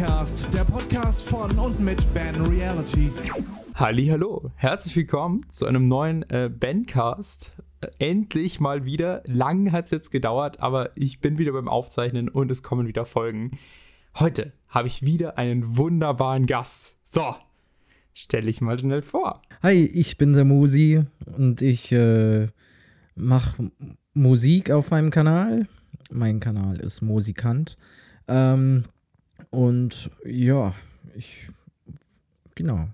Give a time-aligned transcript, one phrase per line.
[0.00, 3.12] Bandcast, der Podcast von und mit Ben Reality.
[3.74, 7.52] Hallo, herzlich willkommen zu einem neuen äh, Bandcast.
[7.82, 9.22] Äh, endlich mal wieder.
[9.26, 13.04] Lang hat es jetzt gedauert, aber ich bin wieder beim Aufzeichnen und es kommen wieder
[13.04, 13.50] Folgen.
[14.18, 16.96] Heute habe ich wieder einen wunderbaren Gast.
[17.02, 17.36] So,
[18.14, 19.42] stelle ich mal schnell vor.
[19.62, 21.04] Hi, ich bin der Musi
[21.36, 22.46] und ich äh,
[23.16, 23.70] mache
[24.14, 25.68] Musik auf meinem Kanal.
[26.10, 27.76] Mein Kanal ist Musikant.
[28.28, 28.84] Ähm,
[29.50, 30.74] und ja,
[31.14, 31.48] ich.
[32.54, 32.88] Genau.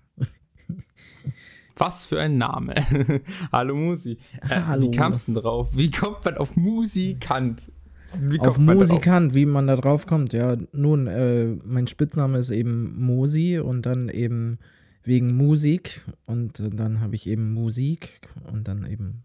[1.77, 2.75] Was für ein Name.
[3.53, 4.19] Hallo Musi.
[4.49, 4.87] Äh, Hallo.
[4.87, 5.77] Wie kamst du denn drauf?
[5.77, 7.71] Wie kommt man auf Musikant?
[8.19, 10.33] Wie Auf Musikant, wie man da drauf kommt.
[10.33, 14.59] Ja, nun, äh, mein Spitzname ist eben Musi und dann eben
[15.03, 19.25] wegen Musik und dann habe ich eben Musik und dann eben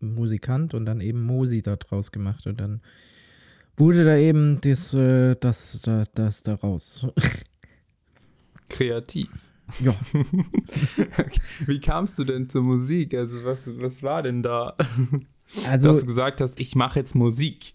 [0.00, 2.80] Musikant und dann eben Musi da draus gemacht und dann
[3.76, 7.06] wurde da eben das, äh, das, das, das daraus.
[8.68, 9.28] Kreativ.
[9.80, 9.94] ja,
[11.66, 13.14] Wie kamst du denn zur Musik?
[13.14, 14.74] Also, was, was war denn da?
[15.68, 17.74] also Dass du gesagt hast, ich mache jetzt Musik.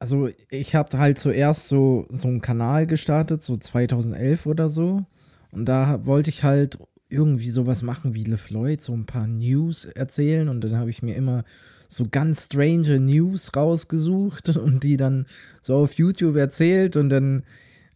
[0.00, 5.04] Also ich habe halt zuerst so, so einen Kanal gestartet, so 2011 oder so.
[5.50, 10.48] Und da wollte ich halt irgendwie sowas machen wie LeFloid, so ein paar News erzählen.
[10.48, 11.44] Und dann habe ich mir immer
[11.88, 15.26] so ganz strange News rausgesucht und die dann
[15.60, 16.96] so auf YouTube erzählt.
[16.96, 17.42] Und dann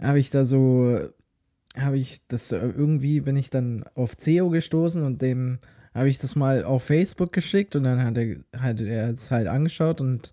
[0.03, 0.99] habe ich da so,
[1.77, 5.59] habe ich das irgendwie, bin ich dann auf CEO gestoßen und dem
[5.95, 9.47] habe ich das mal auf Facebook geschickt und dann hat er, hat er es halt
[9.47, 10.33] angeschaut und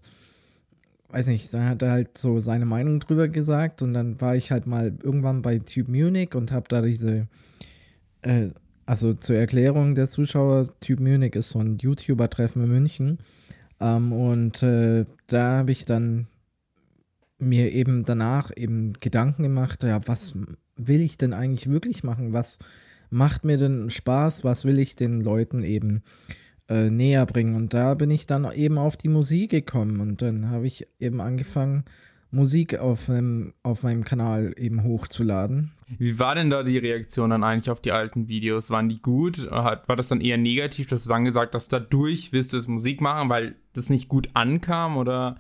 [1.10, 4.52] weiß nicht, dann hat er halt so seine Meinung drüber gesagt und dann war ich
[4.52, 7.28] halt mal irgendwann bei Typ Munich und habe da diese,
[8.22, 8.50] äh,
[8.86, 13.20] also zur Erklärung der Zuschauer, Typ Munich ist so ein YouTuber-Treffen in München
[13.80, 16.28] ähm, und äh, da habe ich dann
[17.38, 20.34] mir eben danach eben Gedanken gemacht, ja, was
[20.76, 22.34] will ich denn eigentlich wirklich machen?
[22.34, 22.60] Was
[23.10, 24.44] macht mir denn Spaß?
[24.44, 26.04] Was will ich den Leuten eben
[26.70, 27.56] äh, näher bringen.
[27.56, 31.20] Und da bin ich dann eben auf die Musik gekommen und dann habe ich eben
[31.20, 31.84] angefangen,
[32.32, 35.72] Musik auf, einem, auf meinem Kanal eben hochzuladen.
[35.98, 38.70] Wie war denn da die Reaktion dann eigentlich auf die alten Videos?
[38.70, 39.50] Waren die gut?
[39.50, 42.68] Hat, war das dann eher negativ, dass du dann gesagt hast, dadurch willst du jetzt
[42.68, 44.98] Musik machen, weil das nicht gut ankam?
[44.98, 45.38] Oder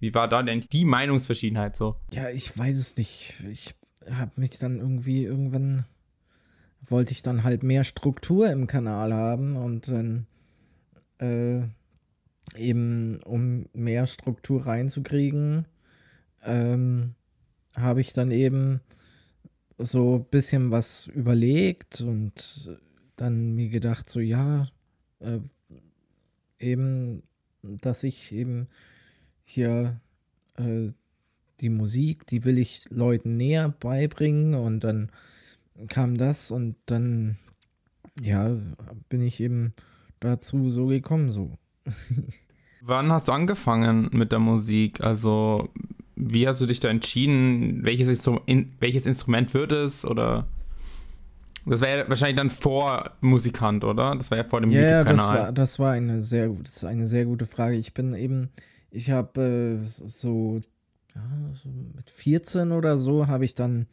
[0.00, 1.96] wie war da denn die Meinungsverschiedenheit so?
[2.12, 3.34] Ja, ich weiß es nicht.
[3.50, 3.74] Ich
[4.12, 5.84] habe mich dann irgendwie irgendwann
[6.88, 10.26] wollte ich dann halt mehr Struktur im Kanal haben und dann
[11.18, 11.62] äh,
[12.56, 15.66] eben um mehr Struktur reinzukriegen,
[16.42, 17.14] ähm,
[17.74, 18.80] habe ich dann eben
[19.78, 22.78] so ein bisschen was überlegt und
[23.16, 24.68] dann mir gedacht, so ja,
[25.20, 25.40] äh,
[26.58, 27.22] eben,
[27.62, 28.68] dass ich eben
[29.44, 30.00] hier
[30.56, 30.88] äh,
[31.60, 35.10] die Musik, die will ich Leuten näher beibringen und dann
[35.88, 37.38] kam das und dann,
[38.20, 38.56] ja,
[39.08, 39.74] bin ich eben
[40.20, 41.56] dazu so gekommen, so.
[42.80, 45.02] Wann hast du angefangen mit der Musik?
[45.02, 45.68] Also,
[46.30, 47.84] wie hast du dich da entschieden?
[47.84, 50.04] Welches, Instru in, welches Instrument wird es?
[50.04, 50.46] Oder
[51.66, 54.14] das war ja wahrscheinlich dann vor Musikant, oder?
[54.16, 55.38] Das war ja vor dem Ja, ja, das YouTube-Kanal.
[55.38, 57.76] war, das war eine sehr, das ist eine sehr gute Frage.
[57.76, 58.50] Ich bin eben,
[58.90, 60.60] ich habe äh, so,
[61.14, 61.22] ja,
[61.54, 63.86] so mit 14 oder so habe ich dann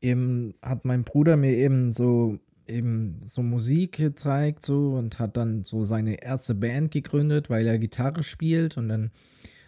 [0.00, 5.64] eben, hat mein Bruder mir eben so eben so Musik gezeigt so und hat dann
[5.64, 9.10] so seine erste Band gegründet, weil er Gitarre spielt und dann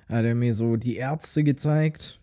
[0.08, 2.20] hat er mir so die Ärzte gezeigt.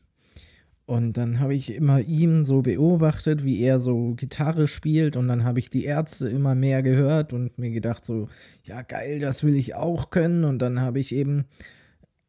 [0.87, 5.17] Und dann habe ich immer ihn so beobachtet, wie er so Gitarre spielt.
[5.17, 8.27] Und dann habe ich die Ärzte immer mehr gehört und mir gedacht so,
[8.63, 10.43] ja geil, das will ich auch können.
[10.43, 11.45] Und dann habe ich eben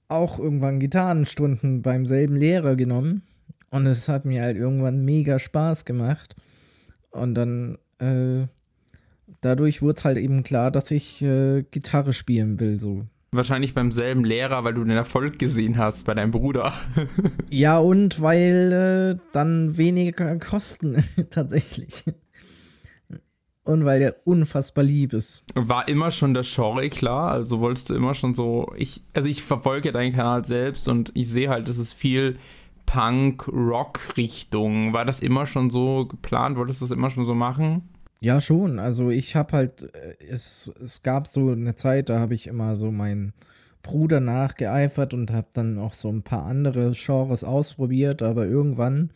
[0.08, 3.22] auch irgendwann Gitarrenstunden beim selben Lehrer genommen.
[3.70, 6.34] Und es hat mir halt irgendwann mega Spaß gemacht.
[7.10, 8.46] Und dann äh,
[9.40, 13.04] dadurch wurde es halt eben klar, dass ich äh, Gitarre spielen will so.
[13.36, 16.72] Wahrscheinlich beim selben Lehrer, weil du den Erfolg gesehen hast bei deinem Bruder.
[17.50, 22.04] Ja, und weil äh, dann weniger Kosten tatsächlich.
[23.64, 25.44] Und weil der unfassbar lieb ist.
[25.54, 27.32] War immer schon der Genre klar?
[27.32, 28.72] Also wolltest du immer schon so.
[28.76, 32.36] Ich, also ich verfolge deinen Kanal selbst und ich sehe halt, es ist viel
[32.86, 34.92] Punk-Rock-Richtung.
[34.92, 36.56] War das immer schon so geplant?
[36.56, 37.88] Wolltest du das immer schon so machen?
[38.26, 38.80] Ja, schon.
[38.80, 42.74] Also ich habe halt, äh, es, es gab so eine Zeit, da habe ich immer
[42.74, 43.32] so meinen
[43.84, 49.12] Bruder nachgeeifert und habe dann auch so ein paar andere Genres ausprobiert, aber irgendwann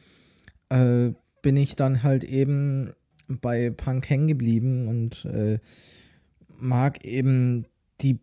[0.69, 1.11] äh,
[1.43, 2.93] bin ich dann halt eben
[3.27, 5.59] bei Punk hängen geblieben und äh,
[6.61, 7.67] mag eben
[8.03, 8.21] die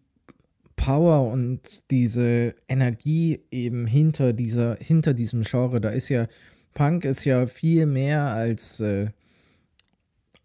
[0.78, 5.82] Power und diese Energie eben hinter dieser, hinter diesem Genre.
[5.82, 6.30] Da ist ja
[6.74, 9.08] Punk ist ja viel mehr als äh,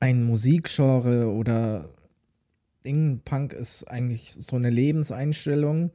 [0.02, 1.88] ein Musikgenre oder
[2.84, 3.20] Ding.
[3.24, 5.92] Punk ist eigentlich so eine Lebenseinstellung.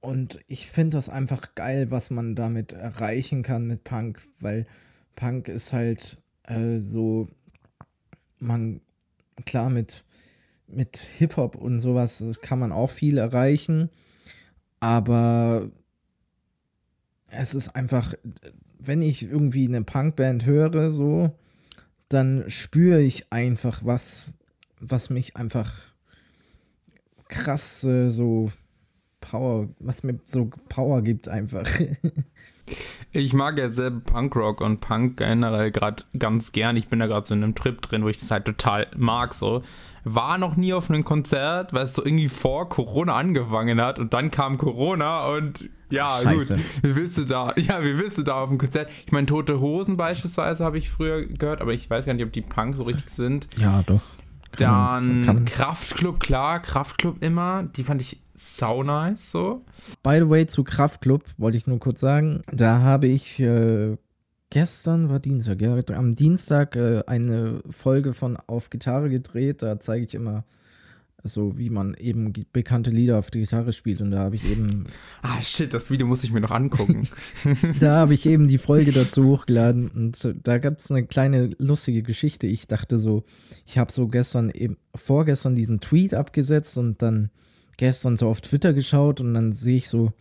[0.00, 4.66] Und ich finde das einfach geil, was man damit erreichen kann mit Punk, weil
[5.14, 7.28] Punk ist halt äh, so,
[8.40, 8.80] man,
[9.46, 10.02] klar, mit,
[10.66, 13.90] mit Hip-Hop und sowas kann man auch viel erreichen,
[14.80, 15.70] aber
[17.28, 18.14] es ist einfach,
[18.78, 21.32] wenn ich irgendwie eine Punkband höre, so,
[22.08, 24.32] dann spüre ich einfach was,
[24.80, 25.72] was mich einfach
[27.28, 28.50] krass äh, so
[29.20, 31.68] Power, was mir so Power gibt einfach.
[33.12, 36.76] Ich mag ja selber Punkrock und Punk generell gerade ganz gern.
[36.76, 39.32] Ich bin da gerade so in einem Trip drin, wo ich das halt total mag.
[39.32, 39.62] So
[40.14, 44.12] war noch nie auf einem Konzert, weil es so irgendwie vor Corona angefangen hat und
[44.14, 46.56] dann kam Corona und ja Scheiße.
[46.56, 46.64] gut.
[46.82, 47.54] Wie willst du da?
[47.56, 48.90] Ja, wie willst du da auf dem Konzert?
[49.06, 52.32] Ich meine, Tote Hosen beispielsweise habe ich früher gehört, aber ich weiß gar nicht, ob
[52.32, 53.48] die Punk so richtig sind.
[53.58, 54.02] Ja, doch.
[54.52, 57.64] Kann Dann Kraftklub, klar, Kraftklub immer.
[57.76, 59.64] Die fand ich sau nice so.
[60.02, 62.42] By the way, zu Kraftklub wollte ich nur kurz sagen.
[62.52, 63.96] Da habe ich äh,
[64.50, 69.62] gestern, war Dienstag, ja, am Dienstag äh, eine Folge von Auf Gitarre gedreht.
[69.62, 70.44] Da zeige ich immer
[71.24, 74.00] so, wie man eben bekannte Lieder auf die Gitarre spielt.
[74.00, 74.84] Und da habe ich eben,
[75.22, 77.08] Ah, shit, das Video muss ich mir noch angucken.
[77.80, 79.88] da habe ich eben die Folge dazu hochgeladen.
[79.88, 82.46] Und da gab es eine kleine lustige Geschichte.
[82.46, 83.24] Ich dachte so,
[83.66, 87.30] ich habe so gestern eben, vorgestern diesen Tweet abgesetzt und dann
[87.76, 90.12] gestern so auf Twitter geschaut und dann sehe ich so,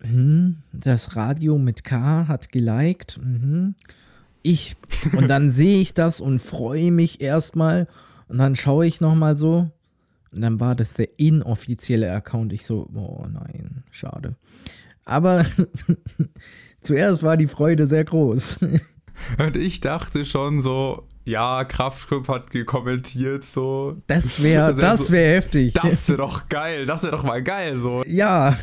[0.00, 3.18] hm, das Radio mit K hat geliked.
[3.22, 3.74] Mhm.
[4.42, 4.76] Ich.
[5.16, 7.88] Und dann sehe ich das und freue mich erstmal.
[8.28, 9.70] Und dann schaue ich nochmal so.
[10.32, 12.52] Und dann war das der inoffizielle Account.
[12.52, 14.36] Ich so, oh nein, schade.
[15.04, 15.44] Aber
[16.80, 18.58] zuerst war die Freude sehr groß.
[19.38, 23.96] Und ich dachte schon so, ja, Kraftklub hat kommentiert so.
[24.08, 25.72] Das wäre Das wär so- heftig.
[25.74, 28.02] Das wäre doch geil, das wäre doch mal geil so.
[28.06, 28.56] ja.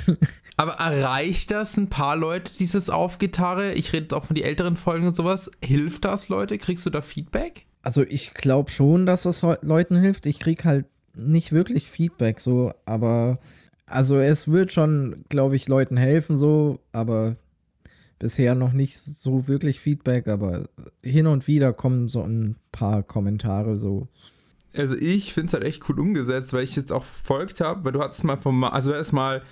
[0.55, 3.73] Aber erreicht das ein paar Leute, dieses Auf-Gitarre?
[3.73, 5.49] Ich rede jetzt auch von die älteren Folgen und sowas.
[5.63, 6.57] Hilft das, Leute?
[6.57, 7.65] Kriegst du da Feedback?
[7.81, 10.25] Also ich glaube schon, dass das Leuten hilft.
[10.25, 10.85] Ich krieg halt
[11.15, 13.39] nicht wirklich Feedback so, aber
[13.85, 17.33] also es wird schon, glaube ich, Leuten helfen so, aber
[18.19, 20.69] bisher noch nicht so wirklich Feedback, aber
[21.03, 24.07] hin und wieder kommen so ein paar Kommentare so.
[24.75, 27.91] Also ich finde es halt echt cool umgesetzt, weil ich jetzt auch verfolgt habe, weil
[27.91, 29.43] du hattest mal vom, also hattest mal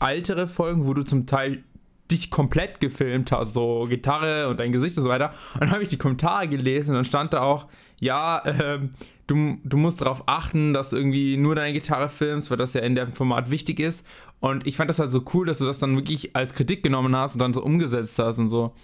[0.00, 1.64] ältere Folgen, wo du zum Teil
[2.10, 5.32] dich komplett gefilmt hast, so Gitarre und dein Gesicht und so weiter.
[5.54, 7.66] Und dann habe ich die Kommentare gelesen und dann stand da auch,
[8.00, 8.90] ja, ähm,
[9.26, 12.80] du, du musst darauf achten, dass du irgendwie nur deine Gitarre filmst, weil das ja
[12.80, 14.06] in dem Format wichtig ist.
[14.40, 17.14] Und ich fand das halt so cool, dass du das dann wirklich als Kritik genommen
[17.14, 18.74] hast und dann so umgesetzt hast und so.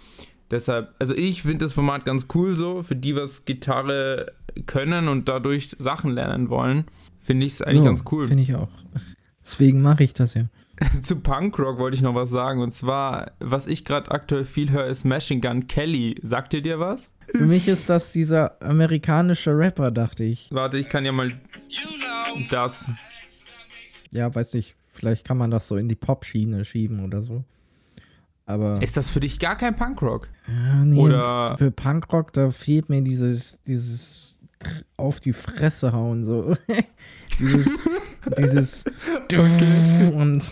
[0.51, 4.27] Deshalb, also ich finde das Format ganz cool so, für die, was Gitarre
[4.67, 6.85] können und dadurch Sachen lernen wollen,
[7.21, 8.27] finde ich es eigentlich Ja, ganz cool.
[8.27, 8.69] Finde ich auch.
[9.43, 10.45] Deswegen mache ich das ja.
[11.01, 12.61] Zu Punkrock wollte ich noch was sagen.
[12.61, 16.19] Und zwar, was ich gerade aktuell viel höre, ist Machine Gun Kelly.
[16.21, 17.13] Sagt ihr dir was?
[17.31, 20.49] Für mich ist das dieser amerikanische Rapper, dachte ich.
[20.51, 21.33] Warte, ich kann ja mal
[22.49, 22.89] das.
[24.11, 27.43] Ja, weiß nicht, vielleicht kann man das so in die Pop-Schiene schieben oder so.
[28.45, 28.81] Aber.
[28.81, 30.29] Ist das für dich gar kein Punkrock?
[30.47, 34.34] Ja, nee, Oder- für Punkrock, da fehlt mir dieses, dieses
[34.97, 36.55] auf die Fresse hauen, so.
[37.39, 38.85] dieses,
[39.29, 40.51] dieses und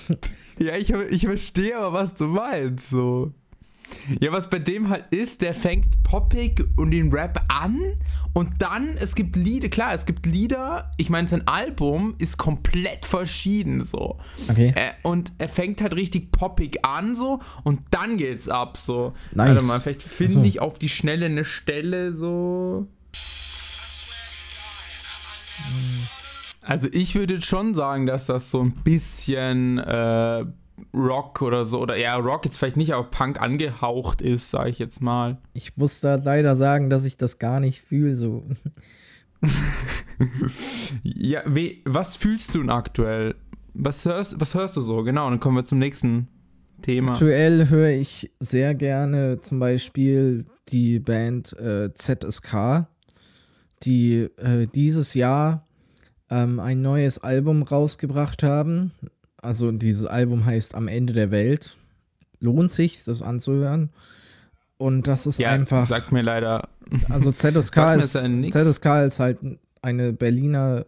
[0.60, 2.89] Ja, ich, ich verstehe aber, was du meinst.
[2.89, 3.33] So.
[4.19, 7.79] Ja, was bei dem halt ist, der fängt poppig und den Rap an
[8.33, 13.05] und dann, es gibt Lieder, klar, es gibt Lieder, ich meine, sein Album ist komplett
[13.05, 14.17] verschieden so.
[14.50, 14.74] okay.
[14.75, 19.13] Äh, und er fängt halt richtig poppig an so und dann geht's ab so.
[19.33, 19.50] Nice.
[19.50, 20.45] Warte mal, vielleicht finde Ach so.
[20.45, 22.88] ich auf die Schnelle eine Stelle so.
[26.62, 30.45] Also ich würde schon sagen, dass das so ein bisschen äh,
[30.93, 34.79] Rock oder so, oder ja, Rock jetzt vielleicht nicht, aber Punk angehaucht ist, sage ich
[34.79, 35.38] jetzt mal.
[35.53, 38.45] Ich muss da leider sagen, dass ich das gar nicht fühle, so.
[41.03, 43.36] Ja, we, was fühlst du denn aktuell?
[43.74, 45.03] Was hörst, was hörst du so?
[45.03, 46.27] Genau, dann kommen wir zum nächsten
[46.81, 47.13] Thema.
[47.13, 52.88] Aktuell höre ich sehr gerne zum Beispiel die Band äh, ZSK,
[53.84, 55.68] die äh, dieses Jahr
[56.30, 58.92] ähm, ein neues Album rausgebracht haben.
[59.38, 61.78] Also dieses Album heißt Am Ende der Welt.
[62.40, 63.90] Lohnt sich, das anzuhören.
[64.78, 65.86] Und das ist Ja, einfach.
[65.88, 66.68] sagt mir leider.
[67.10, 68.12] Also ZSK ist.
[68.13, 69.40] ZSK ist halt
[69.82, 70.86] eine Berliner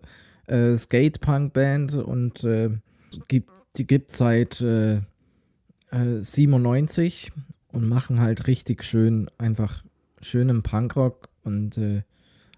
[0.47, 2.69] äh, Skate-Punk-Band und äh,
[3.27, 4.95] gibt, die gibt seit äh,
[5.91, 7.31] äh, 97
[7.71, 9.83] und machen halt richtig schön, einfach
[10.21, 12.03] schönen Punkrock und äh,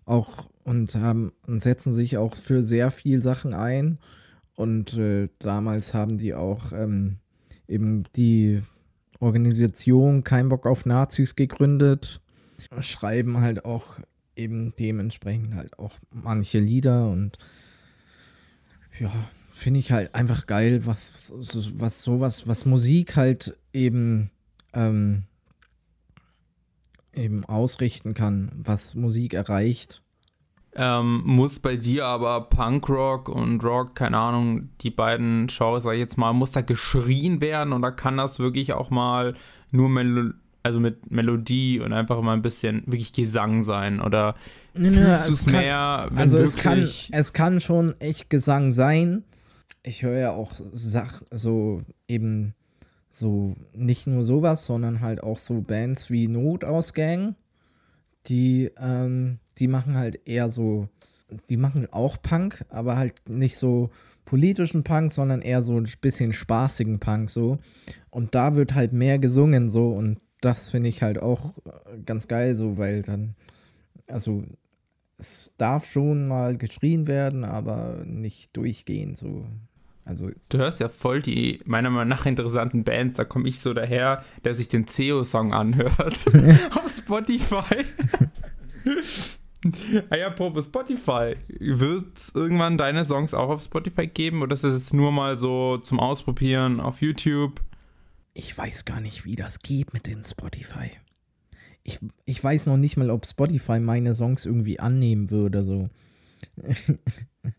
[0.08, 4.00] auch und haben und setzen sich auch für sehr viel Sachen ein.
[4.56, 7.18] Und äh, damals haben die auch ähm,
[7.68, 8.64] eben die
[9.20, 12.22] Organisation Kein Bock auf Nazis gegründet,
[12.82, 14.00] schreiben halt auch
[14.36, 17.38] eben dementsprechend halt auch manche Lieder und
[19.00, 19.12] ja,
[19.52, 21.32] finde ich halt einfach geil, was,
[21.76, 24.30] was sowas, was Musik halt eben,
[24.74, 25.24] ähm,
[27.18, 30.02] eben ausrichten kann, was Musik erreicht.
[30.80, 36.00] Ähm, muss bei dir aber Punkrock und Rock, keine Ahnung, die beiden Genres, sag ich
[36.00, 39.34] jetzt mal, muss da geschrien werden oder kann das wirklich auch mal
[39.72, 44.36] nur Melo also mit Melodie und einfach mal ein bisschen wirklich Gesang sein oder
[44.74, 46.08] Nö, fühlst du es mehr?
[46.10, 49.24] Wenn also es kann, es kann schon echt Gesang sein.
[49.82, 52.54] Ich höre ja auch Sach so eben
[53.18, 57.36] so nicht nur sowas, sondern halt auch so Bands wie Notausgang,
[58.28, 60.88] die ähm, die machen halt eher so,
[61.50, 63.90] die machen auch Punk, aber halt nicht so
[64.26, 67.60] politischen Punk, sondern eher so ein bisschen spaßigen Punk so.
[68.10, 72.28] Und da wird halt mehr gesungen so und das finde ich halt auch äh, ganz
[72.28, 73.36] geil so, weil dann
[74.08, 74.44] also
[75.18, 79.46] es darf schon mal geschrien werden, aber nicht durchgehend so.
[80.08, 83.18] Also Du hörst ja voll die meiner Meinung nach interessanten Bands.
[83.18, 86.26] Da komme ich so daher, der sich den CEO-Song anhört
[86.76, 87.86] auf Spotify.
[90.10, 91.34] ah ja, apropos Spotify.
[91.48, 95.38] Wird es irgendwann deine Songs auch auf Spotify geben oder ist das jetzt nur mal
[95.38, 97.62] so zum Ausprobieren auf YouTube?
[98.38, 100.92] ich weiß gar nicht, wie das geht mit dem Spotify.
[101.84, 105.64] Ich, ich weiß noch nicht mal, ob Spotify meine Songs irgendwie annehmen würde.
[105.64, 105.90] So.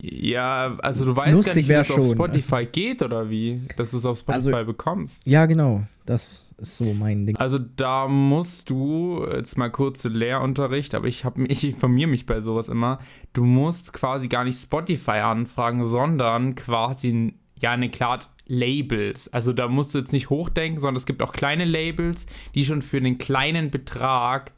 [0.00, 2.10] Ja, also du weißt gar Lustig nicht, wie das auf?
[2.10, 5.20] Spotify geht oder wie, dass du es auf Spotify Also- bekommst.
[5.26, 5.84] Ja, genau.
[6.06, 7.36] Das ist so mein Ding.
[7.36, 12.40] Also da musst du, jetzt mal kurz Lehrunterricht, aber ich, hab, ich informiere mich bei
[12.40, 12.98] sowas immer,
[13.32, 19.30] du musst quasi gar nicht Spotify anfragen, sondern quasi, ja, eine klar Labels.
[19.32, 22.80] Also da musst du jetzt nicht hochdenken, sondern es gibt auch kleine Labels, die schon
[22.80, 24.52] für einen kleinen Betrag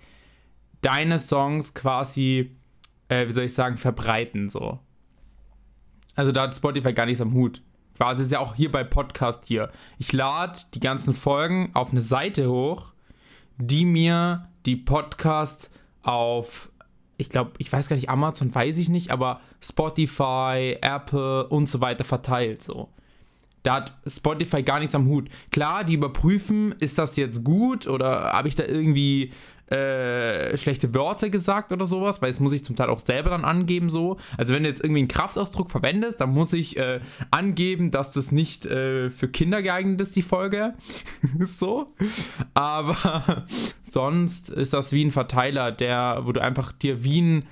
[0.83, 2.53] deine Songs quasi,
[3.09, 4.79] äh, wie soll ich sagen, verbreiten so.
[6.14, 7.62] Also da hat Spotify gar nichts am Hut.
[7.97, 9.71] Quasi ist ja auch hier bei Podcast hier.
[9.99, 12.93] Ich lade die ganzen Folgen auf eine Seite hoch,
[13.59, 15.71] die mir die Podcasts
[16.02, 16.71] auf,
[17.19, 21.81] ich glaube, ich weiß gar nicht, Amazon weiß ich nicht, aber Spotify, Apple und so
[21.81, 22.88] weiter verteilt so.
[23.62, 25.29] Da hat Spotify gar nichts am Hut.
[25.50, 29.33] Klar, die überprüfen, ist das jetzt gut oder habe ich da irgendwie
[29.71, 33.45] äh, schlechte Wörter gesagt oder sowas, weil das muss ich zum Teil auch selber dann
[33.45, 34.17] angeben so.
[34.37, 37.00] Also wenn du jetzt irgendwie einen Kraftausdruck verwendest, dann muss ich äh,
[37.31, 40.75] angeben, dass das nicht äh, für Kinder geeignet ist, die Folge.
[41.39, 41.87] so.
[42.53, 43.47] Aber
[43.83, 47.47] sonst ist das wie ein Verteiler, der, wo du einfach dir wie ein,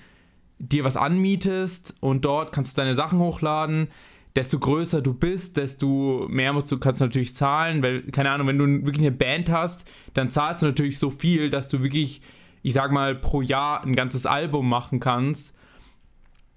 [0.59, 3.89] dir was anmietest und dort kannst du deine Sachen hochladen
[4.37, 8.47] desto größer du bist, desto mehr musst du, kannst du natürlich zahlen, weil, keine Ahnung,
[8.47, 12.23] wenn du wirklich eine Band hast, dann zahlst du natürlich so viel, dass du wirklich,
[12.63, 15.55] ich sag mal, pro Jahr ein ganzes Album machen kannst.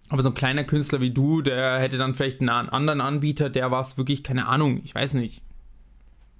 [0.10, 3.72] Aber so ein kleiner Künstler wie du, der hätte dann vielleicht einen anderen Anbieter, der
[3.72, 5.42] war es wirklich, keine Ahnung, ich weiß nicht,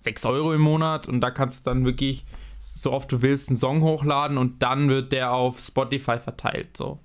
[0.02, 2.26] 6 Euro im Monat und da kannst du dann wirklich,
[2.60, 7.00] so oft du willst, einen Song hochladen und dann wird der auf Spotify verteilt, so.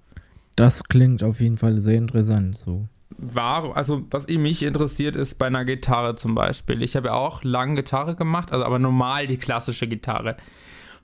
[0.56, 2.56] Das klingt auf jeden Fall sehr interessant.
[2.56, 2.88] So.
[3.18, 6.82] War, also was mich interessiert ist bei einer Gitarre zum Beispiel.
[6.82, 10.36] Ich habe ja auch lange Gitarre gemacht, also aber normal die klassische Gitarre.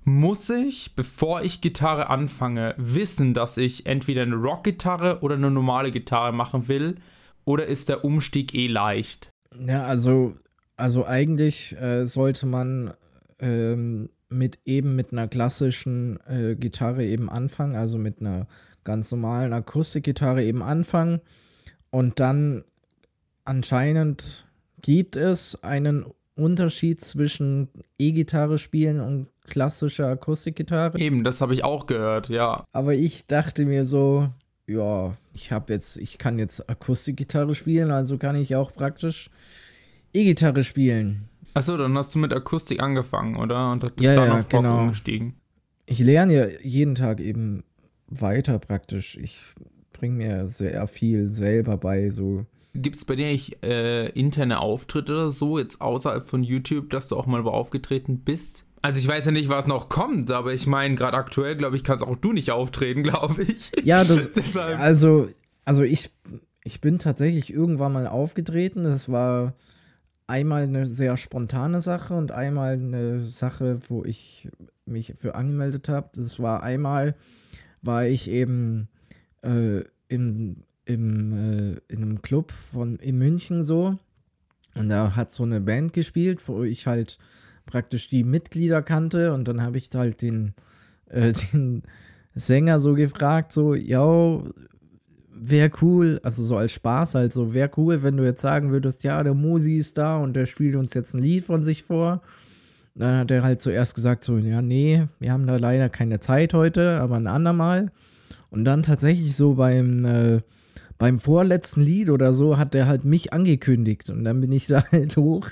[0.04, 5.92] Muss ich, bevor ich Gitarre anfange, wissen, dass ich entweder eine Rockgitarre oder eine normale
[5.92, 6.96] Gitarre machen will?
[7.44, 9.30] Oder ist der Umstieg eh leicht?
[9.66, 10.34] Ja, also,
[10.76, 12.94] also eigentlich äh, sollte man
[13.38, 18.46] ähm, mit eben mit einer klassischen äh, Gitarre eben anfangen, also mit einer
[18.84, 21.20] ganz normalen Akustikgitarre eben anfangen.
[21.92, 22.64] Und dann
[23.44, 24.46] anscheinend
[24.80, 27.68] gibt es einen Unterschied zwischen
[27.98, 30.98] E-Gitarre spielen und klassischer Akustikgitarre.
[30.98, 32.64] Eben, das habe ich auch gehört, ja.
[32.72, 34.28] Aber ich dachte mir so,
[34.66, 39.28] ja, ich habe jetzt, ich kann jetzt Akustikgitarre spielen, also kann ich auch praktisch
[40.14, 41.28] E-Gitarre spielen.
[41.54, 43.72] Achso, dann hast du mit Akustik angefangen, oder?
[43.72, 44.80] Und bist Ja, dann ja, auf Rock genau.
[44.80, 45.34] umgestiegen.
[45.84, 47.64] Ich lerne ja jeden Tag eben
[48.06, 49.18] weiter praktisch.
[49.18, 49.42] Ich
[50.02, 52.44] bringe mir sehr viel selber bei, so.
[52.74, 57.06] Gibt es bei dir nicht äh, interne Auftritte oder so, jetzt außerhalb von YouTube, dass
[57.06, 58.64] du auch mal wo aufgetreten bist?
[58.80, 61.84] Also ich weiß ja nicht, was noch kommt, aber ich meine, gerade aktuell, glaube ich,
[61.84, 63.70] kannst auch du nicht auftreten, glaube ich.
[63.84, 65.28] Ja, das, also,
[65.64, 66.10] also ich,
[66.64, 68.82] ich bin tatsächlich irgendwann mal aufgetreten.
[68.82, 69.54] Das war
[70.26, 74.48] einmal eine sehr spontane Sache und einmal eine Sache, wo ich
[74.84, 76.10] mich für angemeldet habe.
[76.16, 77.14] Das war einmal,
[77.82, 78.88] war ich eben
[79.42, 79.82] äh,
[80.12, 83.98] im, im, äh, in einem Club von in München so.
[84.74, 87.18] Und da hat so eine Band gespielt, wo ich halt
[87.66, 90.52] praktisch die Mitglieder kannte und dann habe ich halt den,
[91.08, 91.82] äh, den
[92.34, 94.42] Sänger so gefragt, so, ja,
[95.34, 99.02] wäre cool, also so als Spaß halt so, wäre cool, wenn du jetzt sagen würdest,
[99.02, 102.22] ja, der Musi ist da und der spielt uns jetzt ein Lied von sich vor.
[102.94, 106.52] Dann hat er halt zuerst gesagt so, ja, nee, wir haben da leider keine Zeit
[106.52, 107.90] heute, aber ein andermal.
[108.52, 110.42] Und dann tatsächlich so beim, äh,
[110.98, 114.84] beim vorletzten Lied oder so hat er halt mich angekündigt und dann bin ich da
[114.92, 115.48] halt hoch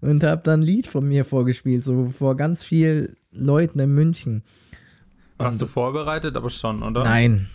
[0.00, 4.44] und habe dann ein Lied von mir vorgespielt, so vor ganz vielen Leuten in München.
[5.36, 7.02] Warst du vorbereitet, aber schon, oder?
[7.02, 7.48] Nein,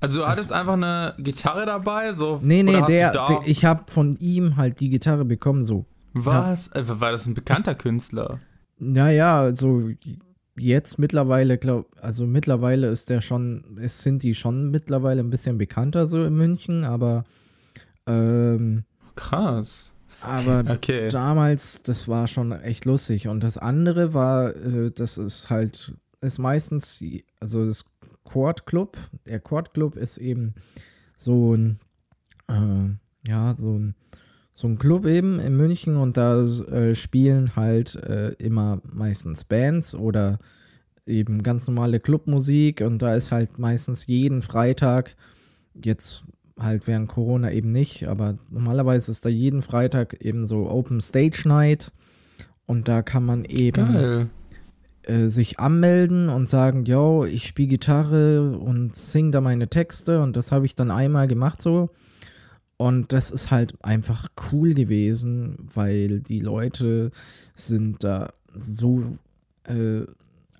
[0.00, 2.40] Also du hattest einfach eine Gitarre dabei, so.
[2.42, 5.84] Nee, nee, der, der, ich habe von ihm halt die Gitarre bekommen, so.
[6.14, 6.68] Was?
[6.68, 8.40] Äh, War das ein bekannter Künstler?
[8.78, 9.90] Naja, also
[10.58, 15.58] jetzt mittlerweile, glaub, also mittlerweile ist der schon, es sind die schon mittlerweile ein bisschen
[15.58, 17.24] bekannter so in München, aber
[18.06, 18.84] ähm,
[19.16, 19.92] Krass.
[20.20, 21.08] aber Okay.
[21.08, 23.28] damals, das war schon echt lustig.
[23.28, 27.02] Und das andere war, äh, das ist halt, ist meistens,
[27.40, 27.84] also das
[28.24, 28.96] Chord Club,
[29.26, 30.54] der Chord Club ist eben
[31.16, 31.78] so ein,
[32.48, 33.94] äh, ja, so ein,
[34.54, 39.94] so ein Club eben in München und da äh, spielen halt äh, immer meistens Bands
[39.94, 40.38] oder
[41.06, 45.16] eben ganz normale Clubmusik und da ist halt meistens jeden Freitag,
[45.82, 46.24] jetzt
[46.58, 51.42] halt während Corona eben nicht, aber normalerweise ist da jeden Freitag eben so Open Stage
[51.46, 51.90] Night
[52.66, 54.30] und da kann man eben
[55.02, 60.36] äh, sich anmelden und sagen, yo, ich spiele Gitarre und sing da meine Texte und
[60.36, 61.90] das habe ich dann einmal gemacht so.
[62.76, 67.10] Und das ist halt einfach cool gewesen, weil die Leute
[67.54, 69.16] sind da so,
[69.64, 70.02] äh,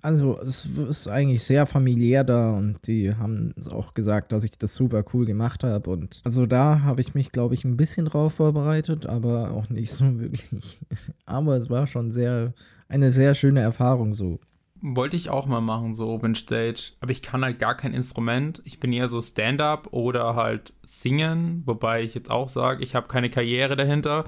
[0.01, 4.75] also es ist eigentlich sehr familiär da und die haben auch gesagt, dass ich das
[4.75, 5.89] super cool gemacht habe.
[5.89, 9.91] Und also da habe ich mich, glaube ich, ein bisschen drauf vorbereitet, aber auch nicht
[9.91, 10.79] so wirklich.
[11.25, 12.53] aber es war schon sehr,
[12.87, 14.39] eine sehr schöne Erfahrung so.
[14.87, 16.91] Wollte ich auch mal machen, so Open Stage.
[16.99, 18.61] Aber ich kann halt gar kein Instrument.
[18.65, 21.63] Ich bin eher so Stand-up oder halt singen.
[21.65, 24.25] Wobei ich jetzt auch sage, ich habe keine Karriere dahinter.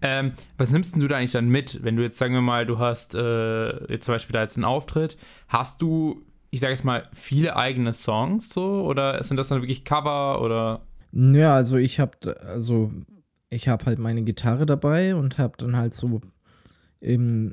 [0.00, 2.78] Ähm, was nimmst du da eigentlich dann mit, wenn du jetzt, sagen wir mal, du
[2.78, 5.18] hast äh, jetzt zum Beispiel da jetzt einen Auftritt.
[5.48, 8.82] Hast du, ich sage jetzt mal, viele eigene Songs so?
[8.86, 10.80] Oder sind das dann wirklich Cover oder.
[11.12, 12.90] Ja, also ich habe also
[13.50, 16.22] ich halt meine Gitarre dabei und habe dann halt so
[17.00, 17.52] im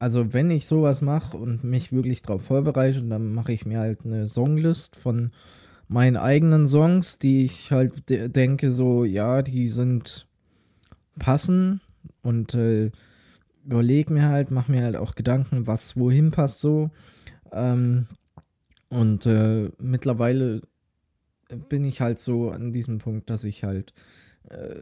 [0.00, 4.00] also wenn ich sowas mache und mich wirklich drauf vorbereite, dann mache ich mir halt
[4.04, 5.30] eine Songlist von
[5.88, 10.26] meinen eigenen Songs, die ich halt de denke so, ja, die sind
[11.18, 11.82] passen
[12.22, 12.90] und äh,
[13.64, 16.90] überlege mir halt, mache mir halt auch Gedanken, was wohin passt so.
[17.52, 18.06] Ähm,
[18.88, 20.62] und äh, mittlerweile
[21.68, 23.92] bin ich halt so an diesem Punkt, dass ich halt
[24.48, 24.80] äh,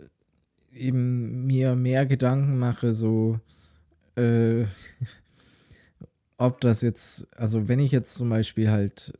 [0.73, 3.41] eben mir mehr Gedanken mache, so
[4.19, 4.67] äh,
[6.37, 9.13] ob das jetzt, also wenn ich jetzt zum Beispiel halt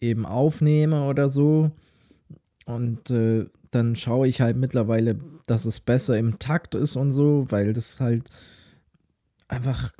[0.00, 1.70] eben aufnehme oder so
[2.64, 7.46] und äh, dann schaue ich halt mittlerweile, dass es besser im Takt ist und so,
[7.50, 8.30] weil das halt
[9.48, 9.92] einfach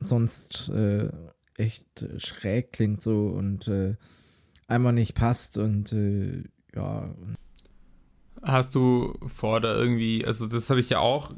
[0.00, 1.08] sonst äh,
[1.56, 3.94] echt schräg klingt so und äh,
[4.66, 7.14] einfach nicht passt und äh, ja.
[8.42, 11.32] Hast du vor, da irgendwie, also das habe ich ja auch,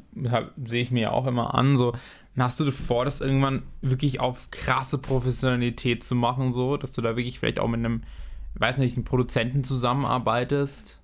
[0.65, 1.93] sehe ich mir ja auch immer an, so,
[2.37, 7.15] hast du vor, das irgendwann wirklich auf krasse Professionalität zu machen, so, dass du da
[7.15, 8.03] wirklich vielleicht auch mit einem,
[8.55, 10.99] weiß nicht, einem Produzenten zusammenarbeitest?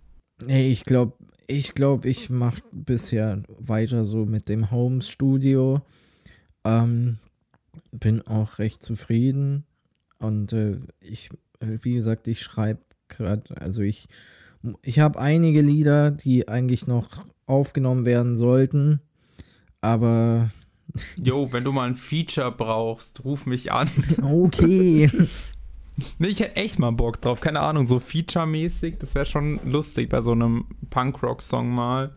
[0.45, 1.13] Nee, ich glaube,
[1.47, 5.81] ich glaube, ich mache bisher weiter so mit dem Home-Studio.
[6.63, 7.17] Ähm,
[7.91, 9.65] bin auch recht zufrieden.
[10.17, 11.29] Und äh, ich,
[11.59, 14.07] wie gesagt, ich schreibe gerade, also ich,
[14.81, 17.07] ich habe einige Lieder, die eigentlich noch
[17.45, 18.99] aufgenommen werden sollten.
[19.81, 20.49] Aber
[21.17, 23.89] Jo, wenn du mal ein Feature brauchst, ruf mich an.
[24.21, 25.09] okay.
[26.19, 30.09] Nee, ich hätte echt mal Bock drauf, keine Ahnung, so Feature-mäßig, das wäre schon lustig
[30.09, 32.13] bei so einem Punk-Rock-Song mal.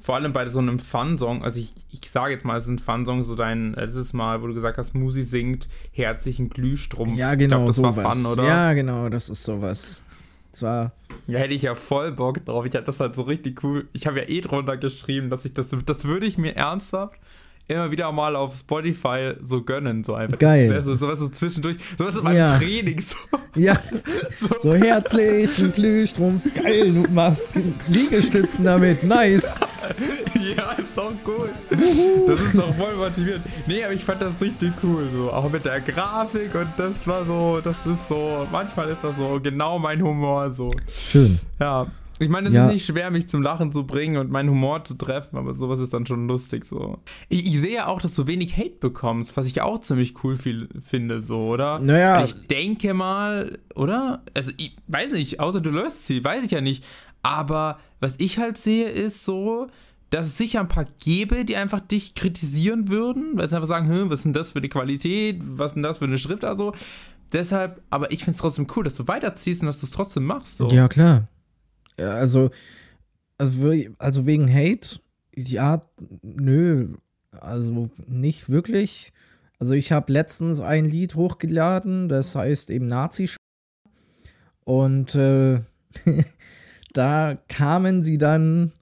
[0.00, 2.78] Vor allem bei so einem Fun-Song, also ich, ich sage jetzt mal, es ist ein
[2.80, 7.16] Fun-Song, so dein letztes Mal, wo du gesagt hast, Musi singt herzlichen Glühstrumpf.
[7.16, 7.96] ja, Ich genau, glaub, das sowas.
[7.98, 8.44] war Fun, oder?
[8.44, 10.02] Ja, genau, das ist sowas.
[10.56, 10.92] Zwar,
[11.26, 12.64] Ja, hätte ich ja voll Bock drauf.
[12.64, 13.88] Ich hatte das halt so richtig cool.
[13.92, 17.18] Ich habe ja eh drunter geschrieben, dass ich das, das würde ich mir ernsthaft
[17.68, 20.38] immer wieder mal auf Spotify so gönnen, so einfach.
[20.38, 20.68] Geil.
[20.68, 22.56] Das wär so, sowas so zwischendurch, sowas so beim Ja.
[22.58, 23.16] Training, so,
[23.54, 23.76] ja,
[24.32, 24.48] so.
[24.62, 26.42] so herzlichen Glühstrumpf.
[26.62, 27.52] Geil, du machst
[27.88, 29.02] Liegestützen damit.
[29.02, 29.58] Nice.
[30.56, 31.50] ja, ist doch gut.
[32.26, 33.40] Das ist doch voll motiviert.
[33.66, 35.08] Nee, aber ich fand das richtig cool.
[35.14, 35.30] So.
[35.32, 39.38] Auch mit der Grafik und das war so, das ist so, manchmal ist das so
[39.42, 40.52] genau mein Humor.
[40.52, 40.70] So.
[40.92, 41.38] Schön.
[41.60, 41.86] Ja.
[42.18, 42.64] Ich meine, es Ja.
[42.66, 45.80] ist nicht schwer, mich zum Lachen zu bringen und meinen Humor zu treffen, aber sowas
[45.80, 46.96] ist dann schon lustig so.
[47.28, 50.36] Ich, ich sehe ja auch, dass du wenig Hate bekommst, was ich auch ziemlich cool
[50.38, 51.78] viel, finde, so, oder?
[51.78, 52.24] Naja.
[52.24, 54.22] Ich denke mal, oder?
[54.32, 56.84] Also, ich weiß nicht, außer du löst sie, weiß ich ja nicht.
[57.26, 59.66] Aber was ich halt sehe, ist so,
[60.10, 63.88] dass es sicher ein paar gäbe, die einfach dich kritisieren würden, weil sie einfach sagen,
[63.88, 66.44] hm, was ist denn das für eine Qualität, was ist denn das für eine Schrift,
[66.44, 66.72] also.
[67.32, 70.24] Deshalb, aber ich finde es trotzdem cool, dass du weiterziehst und dass du es trotzdem
[70.24, 70.58] machst.
[70.58, 70.68] So.
[70.68, 71.26] Ja, klar.
[71.98, 72.50] Ja, also,
[73.38, 75.00] also, also wegen Hate,
[75.34, 75.80] ja,
[76.22, 76.94] nö,
[77.32, 79.12] also nicht wirklich.
[79.58, 83.28] Also ich habe letztens ein Lied hochgeladen, das heißt eben nazi
[84.62, 85.62] und äh,
[86.96, 88.72] da kamen sie dann,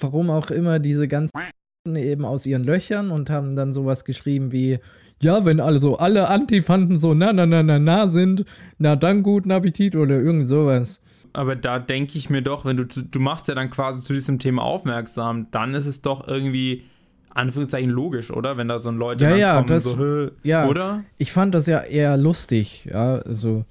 [0.00, 1.32] warum auch immer, diese ganzen
[1.94, 4.78] eben aus ihren Löchern und haben dann sowas geschrieben wie,
[5.22, 8.44] ja, wenn also alle Antifanten so na na na na na sind,
[8.78, 11.00] na dann guten Appetit oder irgend sowas.
[11.32, 14.38] Aber da denke ich mir doch, wenn du, du machst ja dann quasi zu diesem
[14.38, 16.82] Thema aufmerksam, dann ist es doch irgendwie,
[17.32, 18.56] Anführungszeichen, logisch, oder?
[18.56, 20.66] Wenn da so Leute Ja, ja, kommen, das- so, ja.
[20.68, 21.04] oder?
[21.18, 23.64] Ich fand das ja eher lustig, ja, also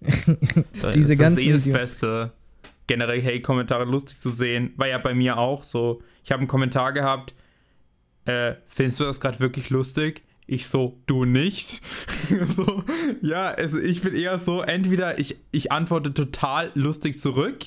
[0.94, 2.32] diese das ganzen ist eh das Beste.
[2.92, 4.74] Generell, hey, Kommentare lustig zu sehen.
[4.76, 6.02] War ja bei mir auch so.
[6.22, 7.34] Ich habe einen Kommentar gehabt,
[8.26, 10.24] äh, findest du das gerade wirklich lustig?
[10.46, 11.80] Ich so, du nicht.
[12.54, 12.84] so,
[13.22, 17.64] ja, also ich bin eher so, entweder ich, ich antworte total lustig zurück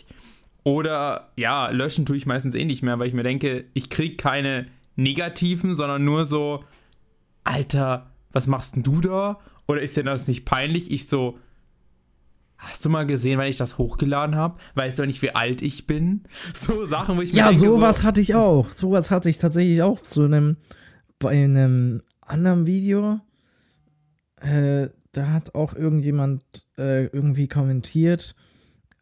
[0.63, 4.19] oder ja, löschen tue ich meistens eh nicht mehr, weil ich mir denke, ich krieg
[4.19, 6.63] keine negativen, sondern nur so,
[7.43, 9.39] Alter, was machst denn du da?
[9.65, 10.91] Oder ist dir das nicht peinlich?
[10.91, 11.39] Ich so,
[12.57, 14.55] hast du mal gesehen, wenn ich das hochgeladen habe?
[14.75, 16.23] Weißt du nicht, wie alt ich bin?
[16.53, 18.71] So Sachen, wo ich mir Ja, denke, sowas so, hatte ich auch.
[18.71, 20.57] Sowas hatte ich tatsächlich auch zu einem
[21.19, 23.19] bei einem anderen Video.
[24.41, 26.43] Äh, da hat auch irgendjemand
[26.77, 28.35] äh, irgendwie kommentiert,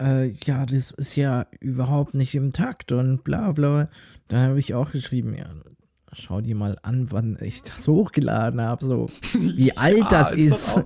[0.01, 3.89] äh, ja, das ist ja überhaupt nicht im Takt und bla bla.
[4.27, 5.47] Dann habe ich auch geschrieben, ja,
[6.11, 10.83] schau dir mal an, wann ich das hochgeladen habe, so wie alt das ist.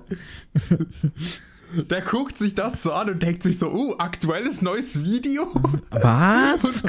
[1.72, 5.52] Der guckt sich das so an und denkt sich so, uh, aktuelles neues Video.
[5.90, 6.84] Was?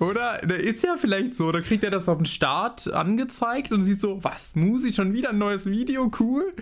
[0.00, 0.38] Oder?
[0.38, 4.00] Der ist ja vielleicht so, da kriegt er das auf den Start angezeigt und sieht
[4.00, 6.52] so, was, Musi, schon wieder ein neues Video, cool.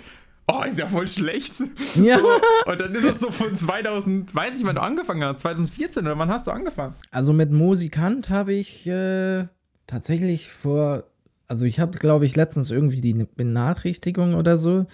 [0.49, 1.55] Oh, ist ja voll schlecht.
[1.96, 2.18] Ja.
[2.18, 6.05] So, und dann ist das so von 2000, weiß ich, wann du angefangen hast, 2014
[6.05, 6.94] oder wann hast du angefangen?
[7.11, 9.46] Also mit Musikant habe ich äh,
[9.87, 11.05] tatsächlich vor,
[11.49, 14.87] also ich habe, glaube ich, letztens irgendwie die Benachrichtigung oder so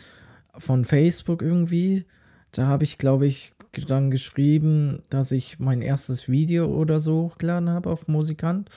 [0.58, 2.04] von Facebook irgendwie.
[2.52, 3.52] Da habe ich, glaube ich,
[3.88, 8.68] dann geschrieben, dass ich mein erstes Video oder so hochgeladen habe auf Musikant.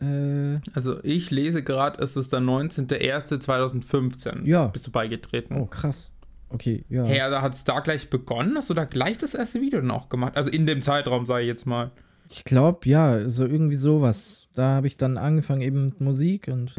[0.00, 4.44] Äh, Also ich lese gerade, es ist der 19.01.2015.
[4.44, 4.66] Ja.
[4.68, 5.56] Bist du beigetreten.
[5.56, 6.12] oh, krass.
[6.50, 7.04] Okay, ja.
[7.04, 8.56] Hey, da hat es da gleich begonnen?
[8.56, 10.34] Hast du da gleich das erste Video dann auch gemacht?
[10.36, 11.90] Also in dem Zeitraum, sage ich jetzt mal.
[12.30, 14.42] Ich glaube, ja, so irgendwie sowas.
[14.54, 16.72] Da habe ich dann angefangen eben mit Musik und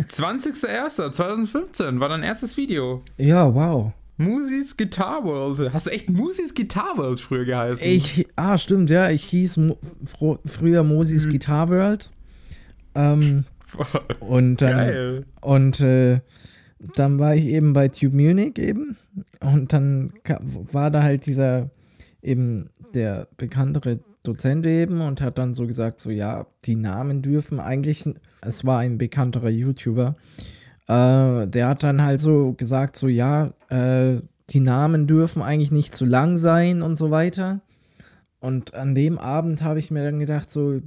[0.89, 3.01] 20.01.2015 war dein erstes Video.
[3.17, 3.91] ja, wow.
[4.17, 5.71] Musis Guitar World.
[5.73, 7.87] Hast du echt Musis Guitar World früher geheißen?
[7.87, 11.31] Ich, ah, stimmt, ja, ich hieß Mo fro- früher Mosis Hm.
[11.31, 12.11] Guitar World.
[12.95, 13.45] Ähm,
[14.19, 15.25] und dann, Geil.
[15.39, 16.19] und äh,
[16.95, 18.97] dann war ich eben bei Tube Munich eben.
[19.39, 21.69] Und dann war da halt dieser
[22.21, 27.59] eben der bekanntere Dozent eben und hat dann so gesagt, so ja, die Namen dürfen
[27.59, 28.03] eigentlich,
[28.41, 30.15] es war ein bekannterer YouTuber,
[30.87, 35.95] äh, der hat dann halt so gesagt, so ja, äh, die Namen dürfen eigentlich nicht
[35.95, 37.61] zu lang sein und so weiter.
[38.39, 40.81] Und an dem Abend habe ich mir dann gedacht, so,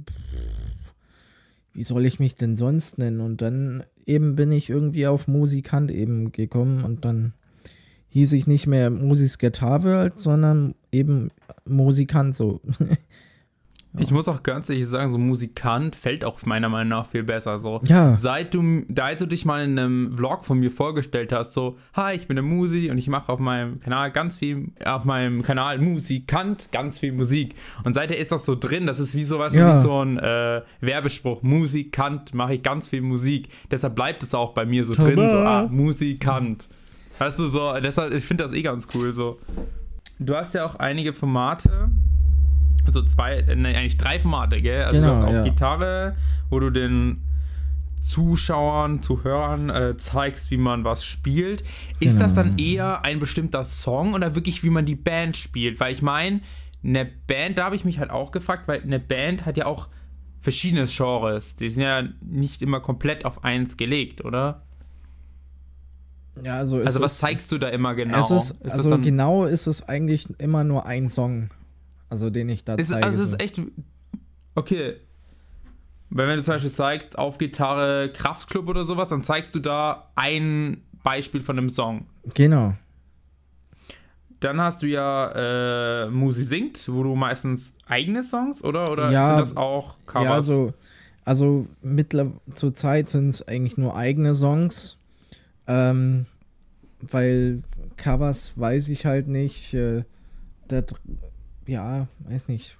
[1.73, 3.21] wie soll ich mich denn sonst nennen?
[3.21, 7.33] Und dann eben bin ich irgendwie auf Musikant eben gekommen und dann
[8.09, 11.31] hieß ich nicht mehr Musis Guitar World, sondern eben
[11.65, 12.61] Musikant so.
[13.99, 17.59] Ich muss auch ganz ehrlich sagen, so Musikant fällt auch meiner Meinung nach viel besser.
[17.59, 17.79] So.
[17.85, 18.17] Ja.
[18.17, 22.15] Seit du, seit du dich mal in einem Vlog von mir vorgestellt hast, so, hi,
[22.15, 25.77] ich bin der Musi und ich mache auf meinem Kanal ganz viel, auf meinem Kanal
[25.77, 27.53] Musikant ganz viel Musik.
[27.83, 29.77] Und seither ist das so drin, das ist wie sowas Ja.
[29.77, 31.43] wie so ein äh, Werbespruch.
[31.43, 33.49] Musikant, mache ich ganz viel Musik.
[33.69, 36.67] Deshalb bleibt es auch bei mir so drin, so, ah, Musikant.
[37.19, 39.39] Weißt du, so, deshalb, ich finde das eh ganz cool, so.
[40.17, 41.91] Du hast ja auch einige Formate,
[42.85, 44.83] also zwei, nee, eigentlich drei Formate, gell?
[44.83, 45.43] Also Genau, du hast auch ja.
[45.43, 46.15] Gitarre,
[46.49, 47.21] wo du den
[47.99, 51.63] Zuschauern, Zuhörern äh, zeigst, wie man was spielt.
[52.01, 52.49] Ist das Genau.
[52.49, 55.79] dann eher ein bestimmter Song oder wirklich, wie man die Band spielt?
[55.79, 56.41] Weil ich meine,
[56.83, 59.87] eine Band, da habe ich mich halt auch gefragt, weil eine Band hat ja auch
[60.41, 61.55] verschiedene Genres.
[61.55, 64.63] Die sind ja nicht immer komplett auf eins gelegt, oder?
[66.43, 68.19] Ja, also, also was zeigst du da immer genau?
[68.19, 71.49] Ist, ist also genau ist es eigentlich immer nur ein Song,
[72.13, 73.03] also den ich da ist, zeige.
[73.03, 73.59] Also es ist echt,
[74.53, 74.97] okay,
[76.11, 80.11] weil wenn du zum Beispiel zeigst, auf Gitarre Kraftclub oder sowas, dann zeigst du da
[80.13, 82.05] ein Beispiel von einem Song.
[82.35, 82.75] Genau.
[84.39, 88.91] Dann hast du ja äh, Musi singt, wo du meistens eigene Songs, oder?
[88.91, 90.23] Oder ja, sind das auch Covers?
[90.23, 90.73] Ja, also,
[91.25, 94.99] also mittler zur Zeit sind es eigentlich nur eigene Songs.
[95.65, 96.27] Ähm,
[97.01, 97.63] weil
[97.97, 99.73] Covers weiß ich halt nicht.
[99.73, 100.03] Äh,
[101.67, 102.77] ja, weiß nicht.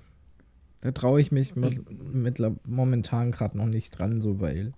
[0.81, 1.81] Da traue ich mich mit,
[2.13, 4.73] mit momentan gerade noch nicht dran, so weil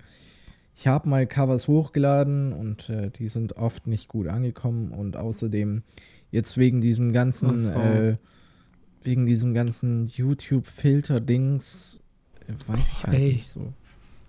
[0.76, 5.84] ich habe mal Covers hochgeladen und äh, die sind oft nicht gut angekommen und außerdem
[6.32, 7.74] jetzt wegen diesem ganzen so.
[7.74, 8.18] äh,
[9.02, 12.02] wegen diesem ganzen YouTube-Filter-Dings
[12.48, 13.34] äh, weiß ich halt ey.
[13.34, 13.74] nicht so.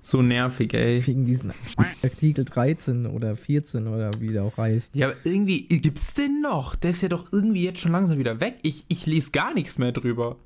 [0.06, 1.04] So nervig, ey.
[1.04, 1.52] Wegen diesen
[2.00, 4.94] Artikel 13 oder 14 oder wie der auch heißt.
[4.94, 6.76] Ja, aber irgendwie gibt's den noch.
[6.76, 8.58] Der ist ja doch irgendwie jetzt schon langsam wieder weg.
[8.62, 10.36] Ich, ich lese gar nichts mehr drüber.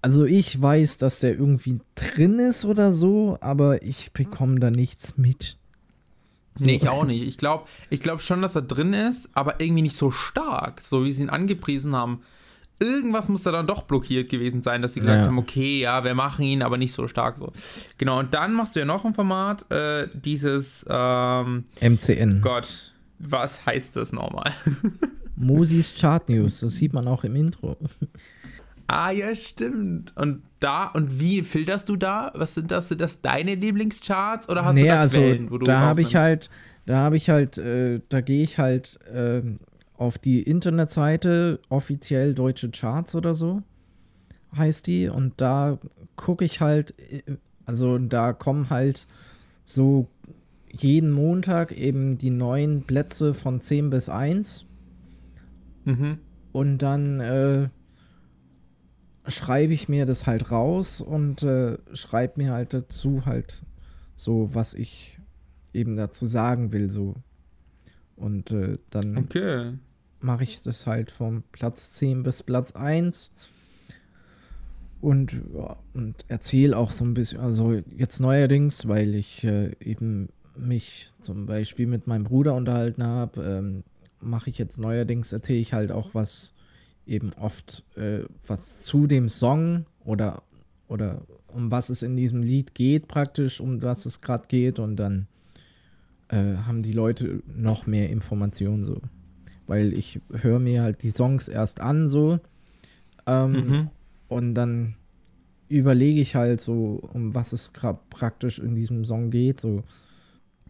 [0.00, 5.18] Also ich weiß, dass der irgendwie drin ist oder so, aber ich bekomme da nichts
[5.18, 5.58] mit.
[6.54, 6.64] So.
[6.64, 7.28] Nee, ich auch nicht.
[7.28, 11.04] Ich glaube ich glaub schon, dass er drin ist, aber irgendwie nicht so stark, so
[11.04, 12.22] wie sie ihn angepriesen haben.
[12.80, 15.26] Irgendwas muss da dann doch blockiert gewesen sein, dass sie gesagt ja.
[15.26, 17.52] haben, okay, ja, wir machen ihn, aber nicht so stark so.
[17.98, 22.40] Genau, und dann machst du ja noch ein Format, äh, dieses ähm, MCN.
[22.40, 24.52] Gott, was heißt das nochmal?
[25.36, 27.76] Mosis Chart News, das sieht man auch im Intro.
[28.86, 30.12] Ah, ja, stimmt.
[30.16, 32.32] Und da, und wie filterst du da?
[32.34, 32.88] Was sind das?
[32.88, 36.02] Sind das deine Lieblingscharts oder hast nee, du da also, Quellen, wo du Da habe
[36.02, 36.50] ich halt,
[36.86, 39.42] da habe ich halt, äh, da gehe ich halt äh,
[39.96, 43.62] auf die Internetseite, offiziell deutsche Charts oder so,
[44.56, 45.08] heißt die.
[45.08, 45.78] Und da
[46.16, 47.22] gucke ich halt, äh,
[47.66, 49.06] also da kommen halt
[49.64, 50.08] so
[50.70, 54.66] jeden Montag eben die neuen Plätze von 10 bis 1.
[55.84, 56.18] Mhm.
[56.52, 57.68] Und dann, äh,
[59.26, 63.62] schreibe ich mir das halt raus und äh, schreibe mir halt dazu halt
[64.16, 65.18] so, was ich
[65.72, 67.16] eben dazu sagen will, so.
[68.16, 69.72] Und äh, dann okay.
[70.20, 73.32] mache ich das halt vom Platz 10 bis Platz 1
[75.04, 80.30] und, ja, und erzähle auch so ein bisschen, also jetzt neuerdings, weil ich äh, eben
[80.56, 83.84] mich zum Beispiel mit meinem Bruder unterhalten habe, ähm,
[84.20, 86.54] mache ich jetzt neuerdings, erzähle ich halt auch was
[87.06, 90.42] eben oft äh, was zu dem Song oder,
[90.88, 94.96] oder um was es in diesem Lied geht, praktisch, um was es gerade geht und
[94.96, 95.26] dann
[96.28, 99.00] äh, haben die Leute noch mehr Informationen so.
[99.66, 102.38] Weil ich höre mir halt die Songs erst an so
[103.26, 103.90] ähm, mhm.
[104.28, 104.96] und dann
[105.68, 109.60] überlege ich halt so, um was es gerade praktisch in diesem Song geht.
[109.60, 109.82] So.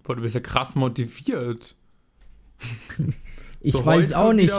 [0.03, 1.75] Boah, du bist ja krass motiviert.
[3.65, 4.53] Ich so, weiß auch nicht.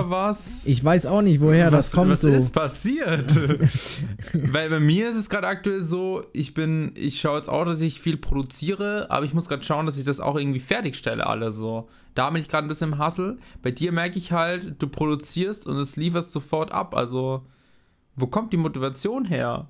[0.65, 2.09] Ich weiß auch nicht, woher was, das kommt.
[2.09, 2.27] Was so.
[2.27, 3.35] ist passiert?
[4.33, 7.81] Weil bei mir ist es gerade aktuell so, ich bin, ich schaue jetzt auch, dass
[7.81, 11.55] ich viel produziere, aber ich muss gerade schauen, dass ich das auch irgendwie fertigstelle, alles
[11.55, 11.87] so.
[12.15, 13.37] Da bin ich gerade ein bisschen im Hustle.
[13.61, 16.95] Bei dir merke ich halt, du produzierst und es lieferst sofort ab.
[16.95, 17.45] Also,
[18.15, 19.67] wo kommt die Motivation her?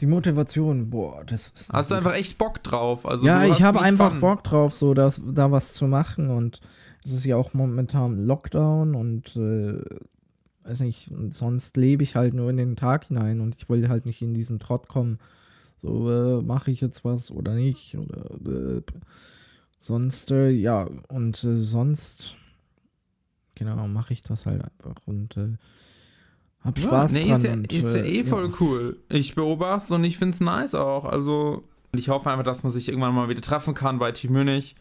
[0.00, 1.72] Die Motivation, boah, das ist.
[1.72, 3.04] Hast du einfach echt Bock drauf?
[3.06, 4.20] Also, ja, ich habe einfach Fun.
[4.20, 6.60] Bock drauf, so das, da was zu machen und
[7.08, 9.82] es ist ja auch momentan Lockdown und äh,
[10.64, 13.88] weiß nicht, und sonst lebe ich halt nur in den Tag hinein und ich will
[13.88, 15.18] halt nicht in diesen Trott kommen.
[15.80, 17.96] So, äh, mache ich jetzt was oder nicht?
[17.96, 18.82] Oder äh,
[19.78, 22.36] sonst, äh, ja, und äh, sonst,
[23.54, 25.56] genau, mache ich das halt einfach und äh,
[26.60, 27.36] hab Spaß ja, nee, dran.
[27.36, 28.56] Ist ja, und, ist ja eh voll ja.
[28.60, 28.98] cool.
[29.08, 31.04] Ich beobachte und ich finde es nice auch.
[31.04, 34.74] Also, ich hoffe einfach, dass man sich irgendwann mal wieder treffen kann bei Team Münich.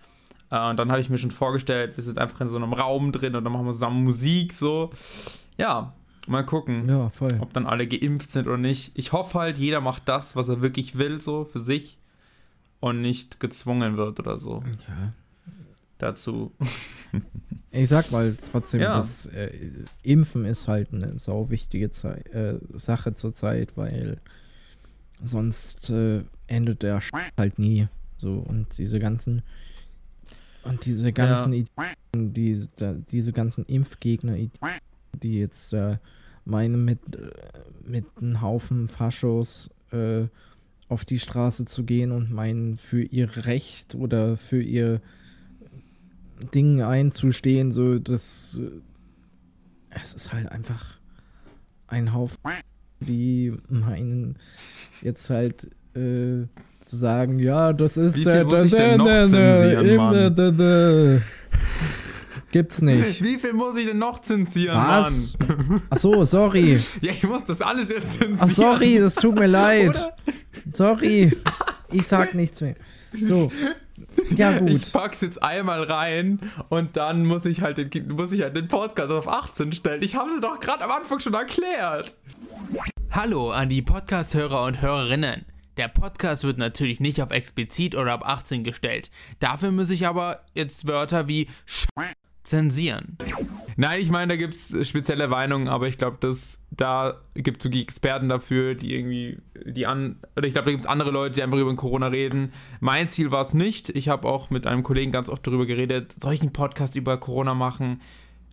[0.49, 3.12] Äh, und dann habe ich mir schon vorgestellt, wir sind einfach in so einem Raum
[3.12, 4.91] drin und dann machen wir zusammen Musik so.
[5.57, 5.93] Ja,
[6.27, 8.91] mal gucken, ja, ob dann alle geimpft sind oder nicht.
[8.95, 11.97] Ich hoffe halt, jeder macht das, was er wirklich will, so für sich
[12.79, 14.63] und nicht gezwungen wird oder so.
[14.88, 15.13] Ja.
[15.97, 16.51] Dazu.
[17.71, 18.93] ich sag mal trotzdem, ja.
[18.93, 19.51] dass äh,
[20.03, 24.19] Impfen ist halt eine sau wichtige Zei äh, Sache zurzeit, weil
[25.23, 27.88] sonst äh, endet der Sch halt nie.
[28.19, 29.41] So und diese ganzen
[30.67, 31.60] und diese ganzen ja.
[31.60, 32.67] Ideen, die,
[33.10, 34.36] diese ganzen Impfgegner,
[35.13, 35.97] die jetzt äh,
[36.45, 37.32] meinen, mit, äh,
[37.84, 40.25] mit einem Haufen Faschos äh,
[40.89, 45.01] auf die Straße zu gehen und meinen, für ihr Recht oder für ihr
[46.53, 48.60] Ding einzustehen, so das.
[48.62, 48.82] Äh,
[49.89, 50.99] es ist halt einfach
[51.88, 52.38] ein Haufen,
[52.99, 54.38] die meinen,
[55.01, 55.71] jetzt halt.
[55.95, 56.47] Äh,
[56.88, 61.21] zu sagen, ja, das ist Wie viel muss ich denn noch zensieren, Mann?
[62.52, 63.21] Gibt's nicht.
[63.21, 65.34] Wie viel muss ich denn noch zensieren, Was?
[65.39, 65.82] Mann?
[65.89, 66.80] Ach so, sorry.
[67.02, 68.38] Ja, ich muss das alles jetzt zensieren.
[68.39, 69.89] Ach sorry, das tut mir leid.
[69.89, 70.15] Oder?
[70.71, 71.36] Sorry.
[71.91, 72.76] Ich sag nichts mehr.
[73.21, 73.52] So.
[74.36, 74.69] Ja, gut.
[74.71, 78.69] Ich pack's jetzt einmal rein und dann muss ich halt den, muss ich halt den
[78.69, 80.02] Podcast auf 18 stellen.
[80.02, 82.15] Ich habe es doch gerade am Anfang schon erklärt.
[83.12, 85.45] Hallo an die Podcast-Hörer und Hörerinnen.
[85.77, 89.11] Der Podcast wird natürlich nicht auf explizit oder ab 18 gestellt.
[89.39, 91.85] Dafür muss ich aber jetzt Wörter wie Sch
[92.43, 93.17] zensieren.
[93.75, 97.71] Nein, ich meine, da gibt es spezielle Weinungen, aber ich glaube, dass da gibt es
[97.75, 101.43] Experten dafür, die irgendwie, die an, oder ich glaube, da gibt es andere Leute, die
[101.43, 102.53] einfach über Corona reden.
[102.79, 103.89] Mein Ziel war es nicht.
[103.89, 107.17] Ich habe auch mit einem Kollegen ganz oft darüber geredet, soll ich einen Podcast über
[107.17, 108.01] Corona machen?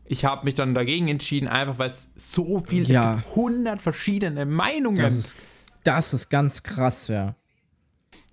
[0.07, 3.19] Ich habe mich dann dagegen entschieden, einfach weil es so viel, Ja.
[3.19, 4.97] es gibt 100 verschiedene Meinungen.
[4.97, 5.37] Das ist,
[5.85, 7.37] das ist ganz krass, ja.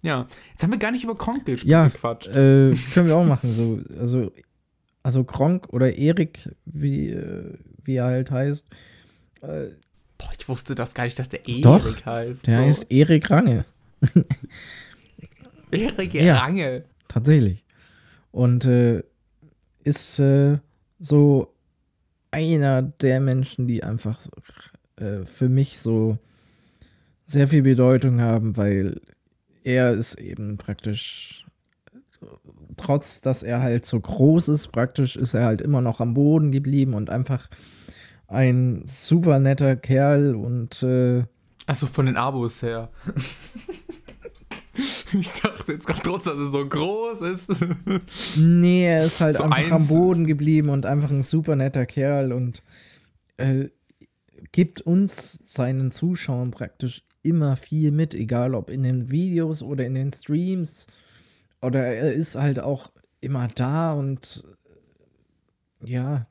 [0.02, 2.28] ja, jetzt haben wir gar nicht über Kronk ges- Ja, gequatscht.
[2.30, 3.54] äh, können wir auch machen.
[3.54, 4.32] So, also,
[5.04, 8.66] also Gronk oder Erik, wie, äh, wie er halt heißt.
[9.42, 12.46] Boah, ich wusste das gar nicht, dass der Doch, Erik heißt.
[12.48, 12.64] Der So.
[12.66, 13.66] heißt Erik Range,
[15.72, 16.40] Erik Ja.
[16.40, 16.84] Range.
[17.08, 17.64] tatsächlich.
[18.32, 19.04] Und äh,
[19.84, 20.60] ist äh,
[21.00, 21.54] so
[22.30, 24.20] einer der Menschen, die einfach
[24.98, 26.18] äh, für mich so
[27.32, 29.02] sehr viel Bedeutung haben, weil
[29.64, 31.46] er ist eben praktisch,
[32.78, 36.52] trotz dass er halt so groß ist, praktisch ist er halt immer noch am Boden
[36.52, 37.48] geblieben und einfach
[38.28, 41.24] ein super netter Kerl und äh,
[41.68, 42.90] Also von den Abos her.
[45.14, 47.50] ich dachte jetzt gerade trotz, dass es so groß ist.
[48.38, 51.86] Nee, er ist halt So einfach am eins- Boden geblieben und einfach ein super netter
[51.86, 52.62] Kerl und
[53.38, 53.66] äh,
[54.52, 59.94] gibt uns, seinen Zuschauern praktisch immer viel mit, egal ob in den Videos oder in
[59.94, 60.88] den Streams.
[61.62, 64.44] Oder er ist halt auch immer da und
[65.84, 66.28] äh, ja,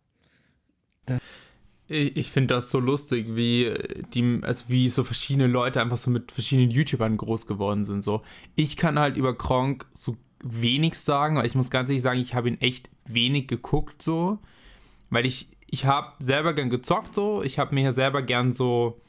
[1.86, 3.74] Ich, ich finde das so lustig, wie
[4.14, 8.04] die, also wie so verschiedene Leute einfach so mit verschiedenen YouTubern groß geworden sind.
[8.04, 8.22] So,
[8.54, 12.34] ich kann halt über Kronk so wenig sagen, weil ich muss ganz ehrlich sagen, ich
[12.34, 14.38] habe ihn echt wenig geguckt so,
[15.10, 19.00] weil ich ich habe selber gern gezockt so, ich habe mir ja selber gern so,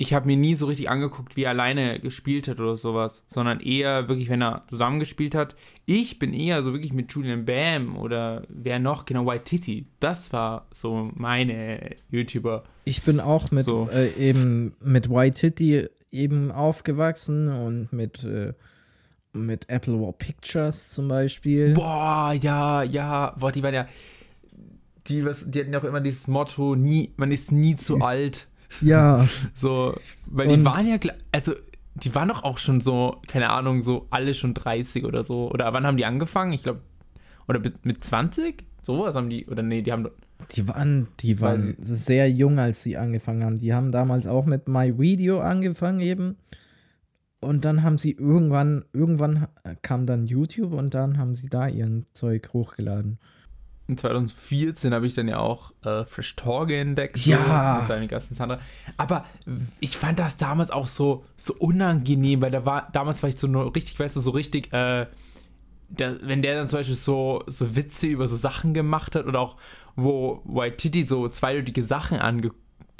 [0.00, 3.58] ich habe mir nie so richtig angeguckt, wie er alleine gespielt hat oder sowas, sondern
[3.58, 5.56] eher wirklich, wenn er zusammengespielt hat.
[5.86, 9.86] Ich bin eher so wirklich mit Julian Bam oder wer noch, genau, White Titty.
[9.98, 12.62] Das war so meine YouTuber.
[12.84, 13.88] ich bin auch mit So.
[13.90, 18.52] äh, eben mit White Titty eben aufgewachsen und mit äh,
[19.32, 21.74] mit Apple War Pictures zum Beispiel.
[21.74, 23.88] Boah, ja, ja, boah, die waren ja,
[25.08, 28.47] die, was, die hatten ja auch immer dieses Motto, nie, man ist nie zu alt.
[28.80, 29.94] Ja, So,
[30.26, 30.96] weil Und- die waren ja,
[31.32, 31.52] also,
[31.94, 35.50] die waren doch auch schon so, keine Ahnung, so alle schon 30 oder so.
[35.50, 36.52] Oder wann haben die angefangen?
[36.52, 36.80] Ich glaube,
[37.48, 38.64] oder mit 20?
[38.82, 40.12] Sowas haben die, oder nee, die haben, doch-
[40.54, 43.58] Die waren, die waren sehr jung, als sie angefangen haben.
[43.58, 46.36] Die haben damals auch mit My Video angefangen eben.
[47.40, 49.46] Und dann haben sie irgendwann, irgendwann
[49.82, 53.18] kam dann YouTube und dann haben sie da ihren Zeug hochgeladen.
[53.88, 57.16] In 2014 habe ich dann ja auch äh, Fresh Torge entdeckt.
[57.16, 57.74] Ja.
[57.74, 58.58] So, mit seinen ganzen Sandra.
[58.98, 59.24] Aber
[59.80, 63.46] ich fand das damals auch so, so unangenehm, weil da war, damals war ich so
[63.46, 65.06] nur richtig, weißt du, so richtig, äh,
[65.88, 69.40] der, wenn der dann zum Beispiel so, so Witze über so Sachen gemacht hat oder
[69.40, 69.56] auch,
[69.96, 72.50] wo White Titty so zweideutige Sachen ange,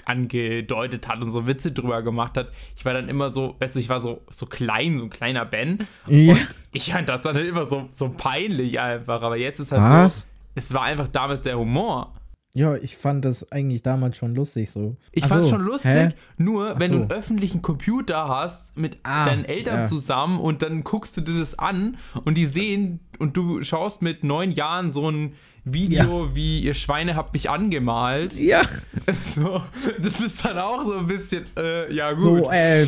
[0.07, 2.51] angedeutet hat und so Witze drüber gemacht hat.
[2.77, 5.45] Ich war dann immer so, weißt du, ich war so, so klein, so ein kleiner
[5.45, 5.87] Ben.
[6.07, 6.33] Ja.
[6.33, 9.21] Und ich fand das dann immer so, so peinlich einfach.
[9.21, 10.21] Aber jetzt ist halt Was?
[10.21, 10.27] so,
[10.59, 12.15] es war einfach damals der Humor.
[12.55, 14.97] Ja, ich fand das eigentlich damals schon lustig so.
[15.13, 16.09] Ich fand es so, schon lustig, hä?
[16.39, 17.03] nur Ach wenn du so.
[17.03, 19.85] einen öffentlichen Computer hast mit Ah, deinen Eltern ja.
[19.85, 24.51] zusammen und dann guckst du dieses an und die sehen und du schaust mit neun
[24.51, 28.35] Jahren so ein Video wie ihr Schweine habt mich angemalt.
[28.35, 28.63] Ja,
[29.35, 29.63] So,
[30.03, 32.23] das ist dann auch so ein bisschen, äh, ja gut.
[32.23, 32.87] so, äh,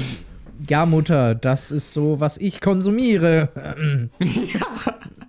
[0.69, 4.09] ja, Mutter, das ist so, was ich konsumiere.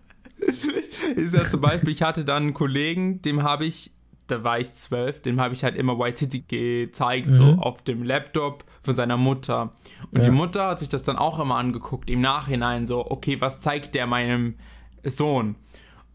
[1.16, 3.92] ist ja zum Beispiel, ich hatte dann einen Kollegen, dem habe ich,
[4.28, 8.04] da war ich zwölf, dem habe ich halt immer White City gezeigt, so auf dem
[8.04, 9.74] Laptop von seiner Mutter.
[10.12, 10.26] Und Ja.
[10.26, 13.94] die Mutter hat sich das dann auch immer angeguckt, im Nachhinein so, okay, was zeigt
[13.96, 14.56] der meinem
[15.04, 15.56] Sohn?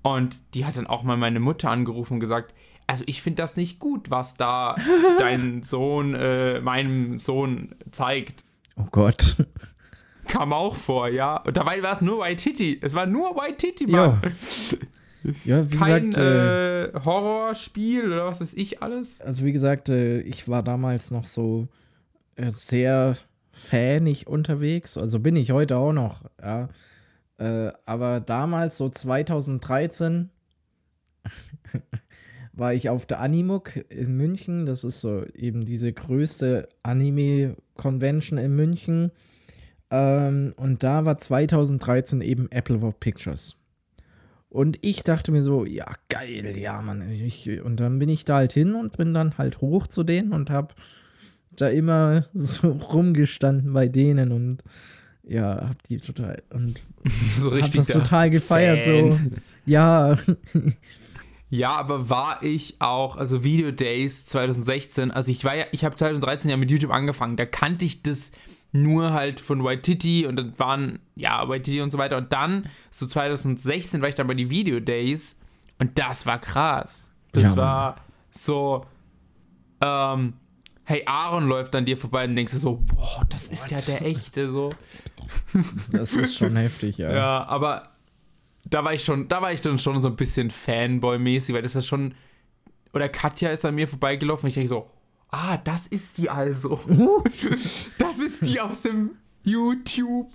[0.03, 2.55] Und die hat dann auch mal meine Mutter angerufen und gesagt,
[2.87, 4.77] also ich finde das nicht gut, was da
[5.19, 8.45] dein Sohn äh, meinem Sohn zeigt.
[8.77, 9.37] Oh Gott.
[10.29, 11.39] Kam auch vor, ja.
[11.39, 12.79] Und dabei war es nur White Titty.
[12.83, 14.21] Es war nur White Titty, Mann.
[14.23, 14.79] Ja.
[15.45, 19.21] Ja, wie kein gesagt, äh, äh, Horrorspiel oder was weiß ich alles.
[19.21, 21.67] also wie gesagt, äh, ich war damals noch so
[22.37, 23.17] äh, sehr
[23.51, 24.97] fanig unterwegs.
[24.97, 26.69] Also bin ich heute auch noch, ja.
[27.85, 30.31] Aber damals, so 2013,
[32.55, 34.65] war ich auf der Animuk in München.
[34.65, 39.13] Das ist so eben diese größte Anime-Convention in München.
[39.91, 43.57] Ähm, und da war 2013 eben Apple War Pictures.
[44.49, 47.09] Und ich dachte mir so, ja, geil, ja, Mann.
[47.11, 50.33] Ich, und dann bin ich da halt hin und bin dann halt hoch zu denen
[50.33, 50.75] und hab
[51.51, 54.63] da immer so rumgestanden bei denen und
[55.23, 56.81] ja, hab die total und
[57.31, 58.85] So hab richtig das total gefeiert.
[58.85, 59.13] Fan.
[59.13, 59.19] So,
[59.67, 60.17] ja,
[61.49, 65.95] Ja, aber war ich auch, also Video Days 2016, also ich war ja, ich habe
[65.95, 68.33] 2013 ja mit YouTube angefangen, da kannte ich das
[68.83, 73.07] nur halt von Waititi und dann waren, ja, Waititi und so weiter und dann, so
[73.07, 75.37] 2016 war ich dann bei die Video Days
[75.79, 77.11] und das war krass.
[77.33, 77.97] Das Ja, war
[78.31, 78.87] so,
[79.81, 80.35] ähm,
[80.85, 84.07] hey, Aaron läuft an dir vorbei und denkst du so, boah, das ist ja der
[84.07, 84.71] echte, so.
[85.91, 87.13] das ist schon heftig, ja.
[87.15, 87.83] Ja, aber
[88.65, 91.75] da war ich schon, da war ich dann schon so ein bisschen Fanboy-mäßig, weil das
[91.75, 92.15] war schon.
[92.93, 94.91] Oder Katja ist an mir vorbeigelaufen und ich denke so,
[95.31, 96.81] ah, das ist die also.
[97.99, 99.11] das ist die aus dem
[99.43, 100.31] YouTube.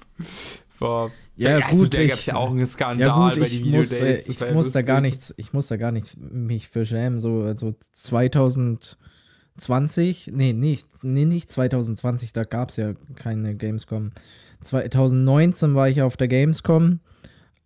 [0.79, 1.11] Boah.
[1.35, 3.71] Ja, also gut, da ich- gab es ja auch einen Skandal Ja gut, bei den
[3.71, 4.27] muss, äh, Videodays.
[4.29, 7.19] ich ja muss da gar nichts, ich muss da gar nicht mich für schämen.
[7.19, 14.11] So also 2020, nee, nicht, nee, nicht 2020, da gab es ja keine Gamescom.
[14.63, 16.99] 2019 war ich auf der Gamescom.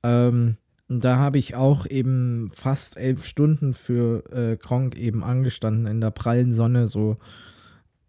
[0.03, 0.57] Ähm,
[0.87, 5.99] und da habe ich auch eben fast elf Stunden für äh, Kronk eben angestanden in
[5.99, 7.17] der prallen Sonne so.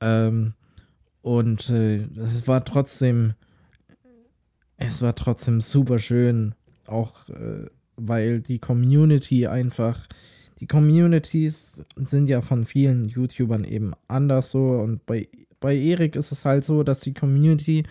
[0.01, 0.53] Ähm,
[1.22, 3.33] und äh, es war trotzdem,
[4.77, 6.55] es war trotzdem super schön,
[6.87, 7.66] auch äh,
[7.97, 10.07] weil die Community einfach,
[10.61, 15.29] die Communities sind ja von vielen YouTubern eben anders so und bei,
[15.61, 17.85] bei Erik ist es halt so, dass die Community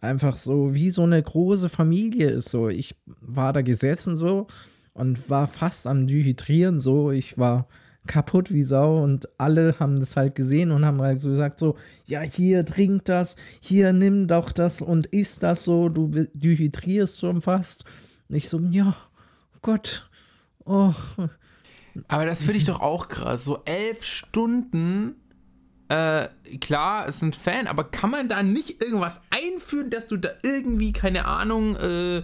[0.00, 2.68] einfach so wie so eine große Familie ist so.
[2.68, 4.46] Ich war da gesessen so
[4.92, 7.68] und war fast am Dehydrieren so, ich war
[8.06, 11.76] kaputt wie Sau und alle haben das halt gesehen und haben halt so gesagt so,
[12.06, 17.42] ja, hier trink das, hier nimm doch das und isst das so, du dehydrierst schon
[17.42, 17.84] fast.
[18.28, 18.96] Und ich so, ja,
[19.60, 20.08] Gott,
[20.64, 20.94] oh,
[22.08, 23.44] Aber das finde ich doch auch krass.
[23.44, 25.16] So elf Stunden.
[25.90, 26.28] Äh,
[26.60, 30.92] klar, ist ein Fan, aber kann man da nicht irgendwas einführen, dass du da irgendwie,
[30.92, 32.22] keine Ahnung, äh,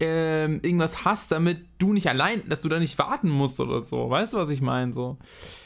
[0.00, 4.10] ähm, irgendwas hast, damit du nicht allein, dass du da nicht warten musst oder so.
[4.10, 4.92] Weißt du, was ich meine?
[4.92, 5.16] So.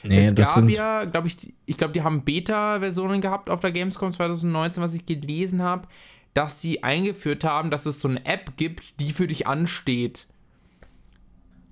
[0.02, 3.60] Nee, es das gab sind- ja, glaube ich, ich glaube, die haben Beta-Versionen gehabt auf
[3.60, 5.86] der Gamescom 2019, was ich gelesen habe,
[6.34, 10.26] dass sie eingeführt haben, dass es so eine App gibt, die für dich ansteht.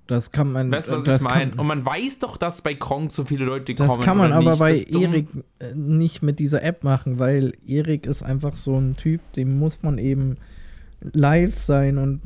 [0.09, 1.55] Das kann man, Weißt du, was das ich meine?
[1.55, 4.03] Und man weiß doch, dass bei Kronk so viele Leute Das kommen.
[4.03, 4.59] kann man aber nicht?
[4.59, 5.01] bei Das.
[5.01, 5.27] Erik
[5.59, 9.81] äh, nicht mit dieser App machen, weil Erik ist einfach so ein Typ, dem muss
[9.83, 10.37] man eben
[11.01, 12.21] live sein und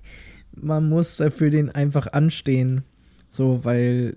[0.60, 2.82] man muss dafür den einfach anstehen.
[3.28, 4.16] So, weil,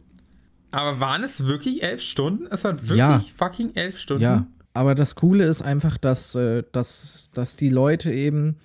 [0.72, 2.48] Aber waren es wirklich elf Stunden?
[2.52, 3.22] Es hat wirklich Ja.
[3.38, 4.24] fucking elf Stunden.
[4.24, 4.46] ja.
[4.74, 8.58] Aber das Coole ist einfach, dass, äh, dass, dass die Leute eben,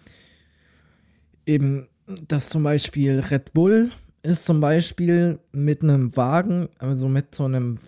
[1.47, 1.89] eben,
[2.29, 3.91] dass zum Beispiel Red Bull
[4.25, 7.79] ist zum Beispiel mit einem Wagen, also mit so einem,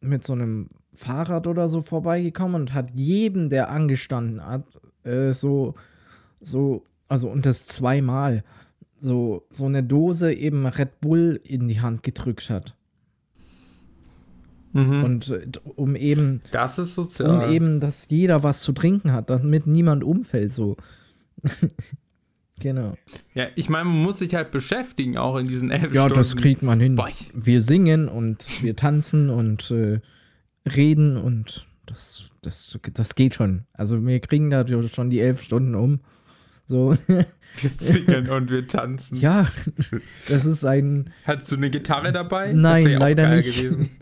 [0.00, 4.64] mit so einem Fahrrad oder so vorbeigekommen und hat jedem, der angestanden hat,
[5.04, 5.74] äh, so,
[6.40, 8.42] so, also und das zweimal,
[8.98, 12.74] so, so eine Dose eben Red Bull in die Hand gedrückt hat.
[14.72, 15.04] Mhm.
[15.04, 17.52] Und äh, um eben, das ist um sozial.
[17.52, 20.76] eben, dass jeder was zu trinken hat, damit niemand umfällt, so.
[22.60, 22.96] genau.
[23.34, 26.14] Ja, ich meine, man muss sich halt beschäftigen, auch in diesen elf Ja, Stunden.
[26.14, 26.94] das kriegt man hin.
[26.96, 30.00] Boah, Wir singen und wir tanzen und äh,
[30.68, 33.64] reden und das, das, das geht schon.
[33.72, 36.00] Also wir kriegen da schon die elf Stunden um.
[36.68, 36.96] So,
[37.60, 39.16] Wir singen und wir tanzen.
[39.18, 39.48] ja,
[40.28, 42.52] das ist ein, Hattest du eine Gitarre dabei?
[42.52, 43.56] Nein, ja leider nicht.
[43.62, 43.90] Gewesen.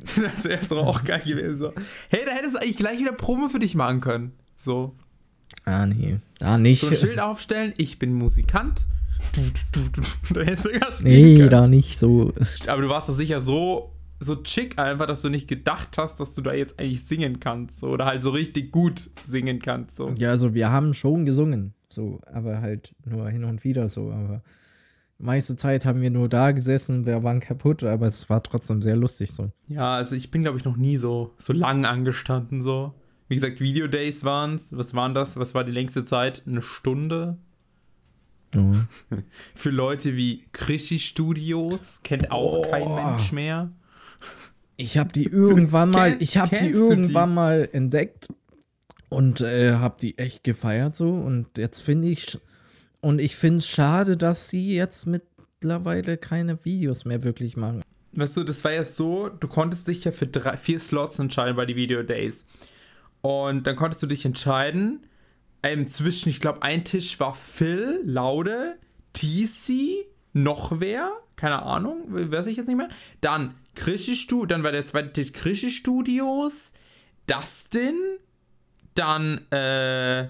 [0.00, 1.58] Das wäre auch geil gewesen.
[1.58, 1.72] So.
[2.08, 4.30] Hey, da hättest du eigentlich gleich wieder Probe für dich machen können.
[4.56, 4.94] So.
[5.68, 6.80] Ah nee, da nicht.
[6.80, 8.86] So ein Schild aufstellen, ich bin Musikant.
[9.34, 9.40] Du,
[9.72, 10.44] du, du, du.
[10.44, 11.50] Da sogar Nee, können.
[11.50, 12.32] da nicht so.
[12.66, 16.34] Aber du warst doch sicher so, so chick einfach, dass du nicht gedacht hast, dass
[16.34, 17.80] du da jetzt eigentlich singen kannst.
[17.80, 19.96] So, oder halt so richtig gut singen kannst.
[19.96, 20.14] So.
[20.18, 24.42] Ja, also wir haben schon gesungen, so, aber halt nur hin und wieder so, aber
[25.18, 28.94] meiste Zeit haben wir nur da gesessen, wir waren kaputt, aber es war trotzdem sehr
[28.96, 29.50] lustig so.
[29.66, 32.62] Ja, also ich bin, glaube ich, noch nie so, so lang angestanden.
[32.62, 32.94] So.
[33.28, 34.74] Wie gesagt, Videodays waren es.
[34.76, 35.36] Was waren das?
[35.36, 36.42] Was war die längste Zeit?
[36.46, 37.36] Eine Stunde?
[38.54, 38.86] Ja.
[39.54, 42.70] Für Leute wie Krischi Studios kennt auch Oh.
[42.70, 43.70] kein Mensch mehr.
[44.76, 46.94] Ich habe die irgendwann mal, ich habe die du die?
[46.94, 48.28] irgendwann mal entdeckt
[49.10, 51.10] Und äh, hab die echt gefeiert so.
[51.10, 52.38] Und jetzt finde ich,
[53.00, 57.82] und ich finde es schade, dass sie jetzt mittlerweile keine Videos mehr wirklich machen.
[58.12, 61.56] Weißt du, das war ja so, du konntest dich ja für drei, vier Slots entscheiden
[61.56, 62.46] bei die Video Days.
[63.28, 65.06] Und dann konntest du dich entscheiden,
[65.62, 68.78] ähm, zwischen, ich glaube, ein Tisch war Phil, Laude,
[69.12, 72.88] TC, noch wer, keine Ahnung, weiß ich jetzt nicht mehr.
[73.20, 76.72] Dann Krischi Studios, dann war der zweite Tisch Krischi Studios,
[77.26, 77.96] Dustin,
[78.94, 80.28] dann, äh,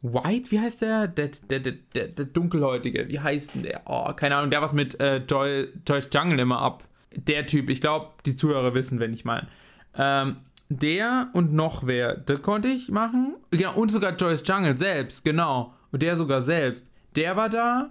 [0.00, 1.08] White, wie heißt der?
[1.08, 3.82] Der, der, der, der, der Dunkelhäutige, wie heißt denn der?
[3.84, 6.84] Oh, keine Ahnung, der was mit äh, Joy, Joyce Jungle immer ab.
[7.14, 9.46] Der Typ, ich glaube, die Zuhörer wissen, wenn ich meine.
[9.94, 10.36] Ähm,
[10.68, 13.34] der und noch wer, das konnte ich machen.
[13.50, 15.72] Genau, und sogar Joyce Jungle selbst, genau.
[15.92, 16.84] Und der sogar selbst.
[17.16, 17.90] Der war da.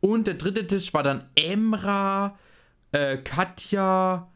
[0.00, 2.36] Und der dritte Tisch war dann Emra,
[2.92, 4.28] äh, Katja.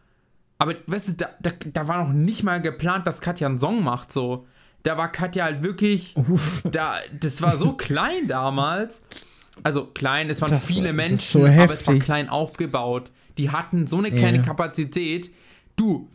[0.59, 3.83] Aber weißt du, da, da, da war noch nicht mal geplant, dass Katja einen Song
[3.83, 4.47] macht, so.
[4.83, 6.17] Da war Katja halt wirklich.
[6.17, 6.63] Uff.
[6.71, 9.03] Da, das war so klein damals.
[9.63, 13.11] Also klein, es waren Das- viele Menschen, so aber es war klein aufgebaut.
[13.37, 14.43] Die hatten so eine kleine Ja.
[14.43, 15.31] Kapazität.
[15.77, 16.09] Du,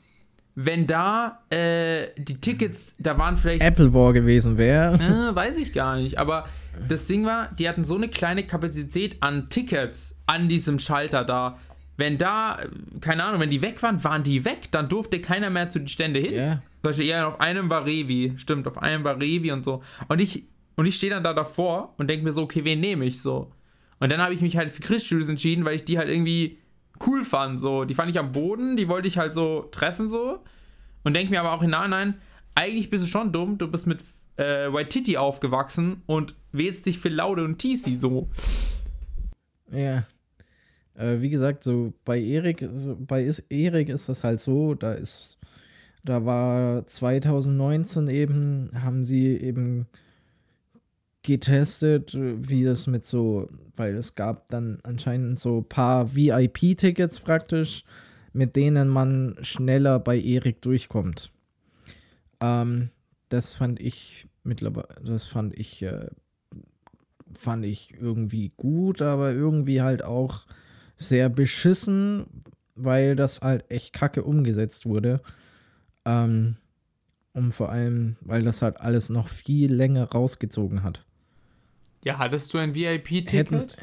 [0.55, 4.95] wenn da äh, die Tickets, da waren vielleicht Apple War gewesen wäre.
[4.95, 6.17] äh, weiß ich gar nicht.
[6.17, 6.47] Aber
[6.87, 11.59] das Ding war, die hatten so eine kleine Kapazität an Tickets an diesem Schalter da.
[11.97, 12.57] Wenn da,
[13.01, 14.71] keine Ahnung, wenn die weg waren, waren die weg.
[14.71, 16.33] Dann durfte keiner mehr zu den Stände hin.
[16.33, 16.53] Ja.
[16.53, 18.33] Zum Beispiel eher auf einem war Revi.
[18.37, 19.83] Stimmt, auf einem war Revi und so.
[20.07, 20.45] Und ich,
[20.75, 23.51] und ich stehe dann da davor und denke mir so, okay, wen nehme ich so?
[23.99, 26.57] Und dann habe ich mich halt für Chris Studios entschieden, weil ich die halt irgendwie
[27.05, 27.59] cool fand.
[27.59, 27.85] So.
[27.85, 30.43] Die fand ich am Boden, die wollte ich halt so treffen so.
[31.03, 32.15] Und denke mir aber auch im Nachhinein,
[32.55, 34.03] eigentlich bist du schon dumm, du bist mit
[34.37, 38.29] äh, Waititi aufgewachsen und wählst dich für Laude und TC so.
[39.71, 40.05] Ja.
[40.95, 45.37] Äh, wie gesagt, so bei Erik, so bei Erik ist das halt so, da ist,
[46.03, 49.87] da war 2019 eben, haben sie eben
[51.25, 57.19] getestet, äh, wie das mit so, weil es gab dann anscheinend so ein paar VIP-Tickets
[57.19, 57.83] praktisch,
[58.33, 61.31] mit denen man schneller bei Erik durchkommt.
[62.39, 62.89] Ähm,
[63.29, 66.07] das fand ich mittlerweile, das fand ich äh,
[67.37, 70.45] fand ich irgendwie gut, aber irgendwie halt auch
[70.97, 72.25] sehr beschissen,
[72.75, 75.21] weil das halt echt kacke umgesetzt wurde.
[76.05, 76.55] Ähm,
[77.33, 81.04] und vor allem, weil das halt alles noch viel länger rausgezogen hat.
[82.05, 83.75] Ja, hattest du ein VIP-Ticket?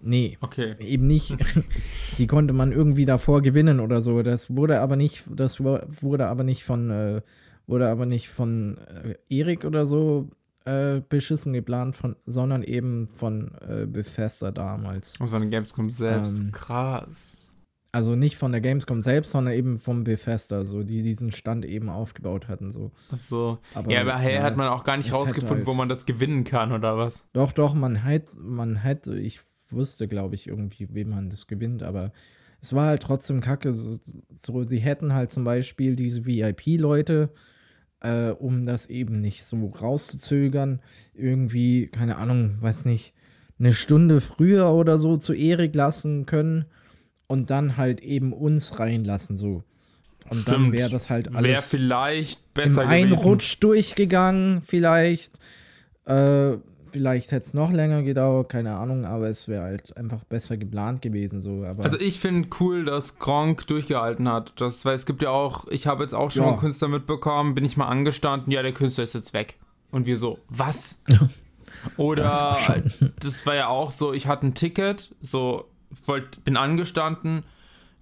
[0.00, 0.74] nee, Okay.
[0.78, 1.36] eben nicht.
[2.18, 4.22] Die konnte man irgendwie davor gewinnen oder so.
[4.22, 7.20] Das wurde aber nicht, das wurde aber nicht von, äh,
[7.66, 10.30] wurde aber nicht von äh, Erik oder so
[10.66, 15.14] äh, beschissen geplant, von, sondern eben von äh, Bethesda damals.
[15.14, 16.38] Das war eine Gamescom selbst.
[16.38, 17.43] Ähm, Krass.
[17.94, 21.88] Also nicht von der Gamescom selbst, sondern eben vom Bethesda, so die diesen Stand eben
[21.88, 22.72] aufgebaut hatten.
[22.72, 22.90] So.
[23.08, 23.58] Achso.
[23.72, 26.04] Aber, Ja, aber hey, ja, hat man auch gar nicht rausgefunden, wo halt- man das
[26.04, 27.28] gewinnen kann, oder was?
[27.34, 29.38] Doch, doch, man hätte, man hätte, ich
[29.70, 32.10] wusste, glaube ich, irgendwie, wem man das gewinnt, aber
[32.60, 33.74] es war halt trotzdem kacke.
[33.74, 33.96] So,
[34.28, 37.30] so sie hätten halt zum Beispiel diese VIP-Leute,
[38.00, 40.80] äh, um das eben nicht so rauszuzögern,
[41.14, 43.14] irgendwie, keine Ahnung, weiß nicht,
[43.60, 46.64] eine Stunde früher oder so zu Erik lassen können
[47.26, 49.62] und dann halt eben uns reinlassen, so.
[50.30, 50.72] Und dann Stimmt.
[50.72, 55.38] wäre das halt Wäre alles vielleicht im besser Einrutsch durchgegangen, vielleicht.
[56.06, 56.56] Äh,
[56.92, 61.02] vielleicht hätte es noch länger gedauert, keine Ahnung, aber es wäre halt einfach besser geplant
[61.02, 61.40] gewesen.
[61.40, 61.64] So.
[61.64, 64.52] Aber Also ich finde cool, dass Gronk durchgehalten hat.
[64.60, 66.50] Das, weil es gibt ja auch, ich habe jetzt auch schon Ja.
[66.50, 69.58] einen Künstler mitbekommen, bin ich mal angestanden, ja, der Künstler ist jetzt weg.
[69.90, 71.00] Und wir so, was?
[71.96, 72.56] Oder
[73.20, 75.68] das war ja auch so, ich hatte ein Ticket, so,
[76.04, 77.44] wollt, bin angestanden,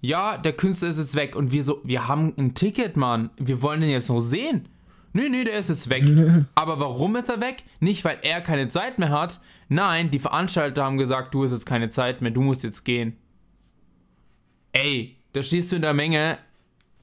[0.03, 1.35] ja, der Künstler ist jetzt weg.
[1.35, 3.29] Und wir so, wir haben ein Ticket, Mann.
[3.37, 4.67] Wir wollen den jetzt noch sehen.
[5.13, 6.03] Nee, nee, der ist jetzt weg.
[6.55, 7.63] Aber warum ist er weg?
[7.79, 9.39] Nicht, weil er keine Zeit mehr hat.
[9.69, 13.15] Nein, die Veranstalter haben gesagt, du hast jetzt keine Zeit mehr, du musst jetzt gehen.
[14.73, 16.37] Ey, da stehst du in der Menge.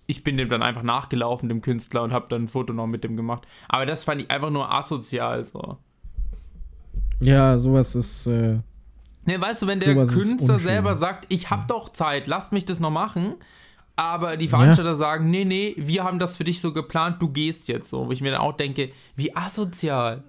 [0.06, 3.04] Ich bin dem dann einfach nachgelaufen, dem Künstler, und hab dann ein Foto noch mit
[3.04, 3.46] dem gemacht.
[3.68, 5.78] Aber das fand ich einfach nur asozial, so.
[7.20, 8.26] ja, sowas ist.
[8.26, 8.58] Äh,
[9.26, 12.80] Ne, weißt du, wenn der Künstler selber sagt, ich hab doch Zeit, lasst mich das
[12.80, 13.34] noch machen,
[13.96, 17.68] aber die Veranstalter sagen, nee, nee, wir haben das für dich so geplant, du gehst
[17.68, 18.06] jetzt so.
[18.06, 20.24] Wo ich mir dann auch denke, wie asozial.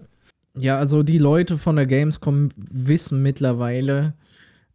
[0.59, 4.13] ja, also die Leute von der Gamescom wissen mittlerweile,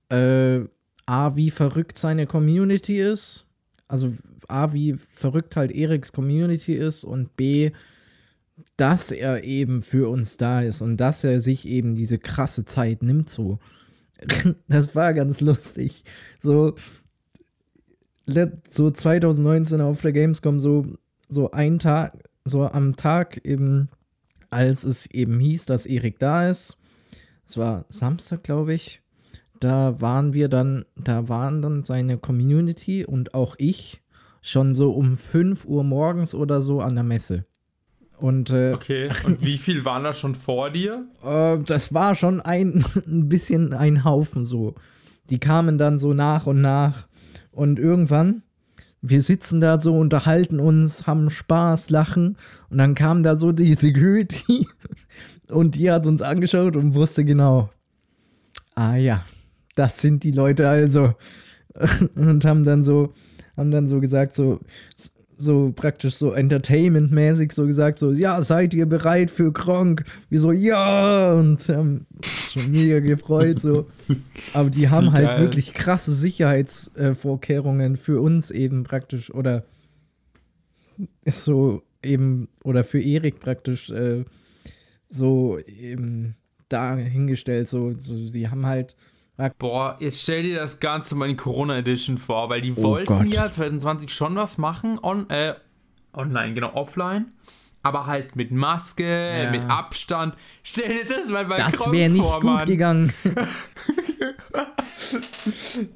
[0.08, 0.60] äh,
[1.04, 3.46] A, wie verrückt seine Community ist.
[3.86, 4.14] Also
[4.48, 7.70] A, wie verrückt halt Eriks Community ist und B,
[8.76, 13.02] dass er eben für uns da ist und dass er sich eben diese krasse Zeit
[13.02, 13.58] nimmt so.
[14.68, 16.04] Das war ganz lustig.
[16.40, 16.74] So,
[18.68, 20.86] so 2019 auf der Gamescom, so,
[21.28, 23.88] so ein Tag, so am Tag eben,
[24.50, 26.76] als es eben hieß, dass Erik da ist.
[27.46, 29.02] Es war Samstag, glaube ich.
[29.60, 34.02] Da waren wir dann, da waren dann seine Community und auch ich
[34.42, 37.46] schon so um 5 Uhr morgens oder so an der Messe.
[38.18, 41.06] Und, äh, Okay, und wie viel waren da schon vor dir?
[41.24, 44.74] äh, das war schon ein, ein bisschen ein Haufen so.
[45.30, 47.08] Die kamen dann so nach und nach.
[47.50, 48.42] Und irgendwann,
[49.02, 52.36] wir sitzen da so, unterhalten uns, haben Spaß, lachen.
[52.70, 54.66] Und dann kam da so die Security
[55.48, 57.70] und die hat uns angeschaut und wusste genau,
[58.74, 59.24] ah ja,
[59.74, 61.14] das sind die Leute also.
[62.14, 63.12] Und haben dann so,
[63.56, 64.60] haben dann so gesagt, so,
[65.39, 70.05] so praktisch so entertainmentmäßig so gesagt, so, ja, seid ihr bereit für Gronk?
[70.30, 72.07] Wir so, ja, und haben
[72.53, 73.87] schon mega gefreut, so.
[74.55, 75.41] Aber die haben halt Geil.
[75.41, 79.64] wirklich krasse Sicherheitsvorkehrungen für uns eben praktisch oder
[81.26, 84.24] so eben, oder für Erik praktisch äh,
[85.11, 86.37] so eben
[86.68, 88.97] dahingestellt, so, so, die haben halt,
[89.59, 93.07] Boah, jetzt stell dir das Ganze mal in Corona Edition vor, weil die Oh wollten
[93.07, 93.26] Gott.
[93.28, 95.55] ja 2020 schon was machen, on, äh,
[96.14, 97.26] online, genau, offline.
[97.82, 99.05] Aber halt mit Maske,
[99.45, 99.51] Ja.
[99.51, 100.34] mit Abstand.
[100.64, 102.66] Stell dir das mal bei das wäre nicht vor, gut Mann.
[102.66, 103.12] gegangen.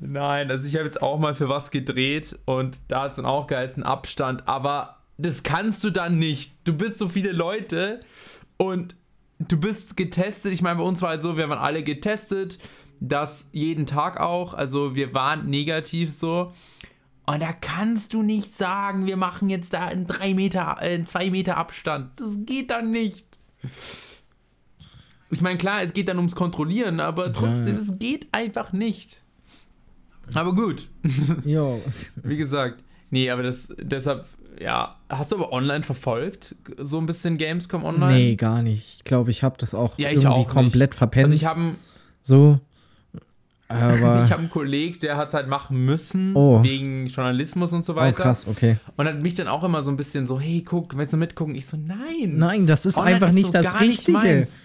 [0.00, 3.26] Nein, also ich habe jetzt auch mal für was gedreht und da hat es dann
[3.26, 6.52] auch geheißen Abstand, aber das kannst du dann nicht.
[6.64, 8.00] Du bist so viele Leute
[8.56, 8.94] und
[9.38, 10.52] du bist getestet.
[10.52, 12.58] Ich meine, bei uns war halt so, wir waren alle getestet,
[13.00, 14.54] das jeden Tag auch.
[14.54, 16.52] Also wir waren negativ so.
[17.26, 21.30] Und da kannst du nicht sagen, wir machen jetzt da einen 3 Meter, äh, 2
[21.30, 22.18] Meter Abstand.
[22.20, 23.24] Das geht dann nicht.
[25.30, 27.82] Ich meine, klar, es geht dann ums Kontrollieren, aber trotzdem, ja.
[27.82, 29.22] es geht einfach nicht.
[30.34, 30.88] Aber gut,
[31.44, 31.80] Jo.
[32.22, 32.82] wie gesagt.
[33.10, 34.26] Nee, aber das, deshalb,
[34.60, 34.96] ja.
[35.08, 36.54] Hast du aber online verfolgt?
[36.78, 38.12] So ein bisschen Gamescom online?
[38.14, 38.96] Nee, gar nicht.
[38.98, 40.50] Ich glaube, ich habe das auch Ja, ich irgendwie auch nicht.
[40.50, 41.26] komplett verpennt.
[41.26, 41.74] Also ich habe
[42.22, 42.60] so.
[43.70, 44.24] Aber.
[44.24, 46.62] ich hab einen Kollegen, der hat es halt machen müssen, Oh.
[46.62, 48.22] wegen Journalismus und so oh, weiter.
[48.22, 48.76] krass, okay.
[48.96, 51.54] Und hat mich dann auch immer so ein bisschen so, hey, guck, willst du mitgucken?
[51.54, 52.34] Ich so, nein.
[52.36, 54.18] Nein, das ist Online einfach ist nicht so das gar nicht Richtige.
[54.18, 54.62] meins.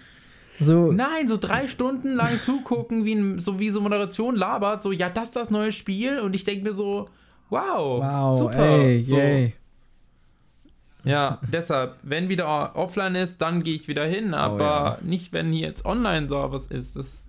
[0.58, 4.90] so, Nein, so drei Stunden lang zugucken, wie, ein, so, wie so Moderation labert, so,
[4.90, 6.18] ja, das ist das neue Spiel.
[6.18, 7.08] Und ich denke mir so,
[7.50, 8.58] wow, wow, super.
[8.58, 9.16] ey, so.
[9.16, 9.54] yay.
[11.04, 14.98] Ja, deshalb, wenn wieder offline ist, dann gehe ich wieder hin, aber ja.
[15.02, 16.96] nicht, wenn hier jetzt online so was ist.
[16.96, 17.25] Das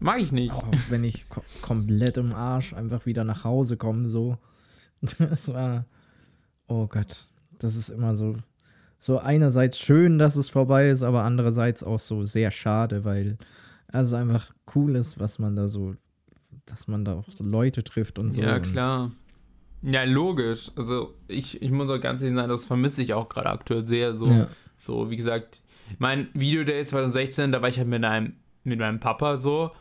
[0.00, 0.52] mag ich nicht.
[0.52, 4.38] Auch wenn ich ko komplett im Arsch einfach wieder nach Hause komme, so.
[5.18, 5.84] Das war.
[6.68, 7.28] Oh Gott.
[7.58, 8.36] Das ist immer so.
[8.98, 13.36] So einerseits schön, dass es vorbei ist, aber andererseits auch so sehr schade, weil
[13.88, 15.94] es einfach cool ist, was man da so,
[16.64, 18.40] dass man da auch so Leute trifft und so.
[18.42, 19.12] ja, klar.
[19.82, 20.70] Ja, logisch.
[20.76, 24.14] Also, ich, ich muss auch ganz ehrlich sein, das vermisse ich auch gerade aktuell sehr.
[24.14, 24.48] So, Ja.
[24.78, 25.60] so wie gesagt,
[25.98, 28.32] mein Video Day 2016, da war ich halt mit einem,
[28.66, 29.70] mit meinem Papa so.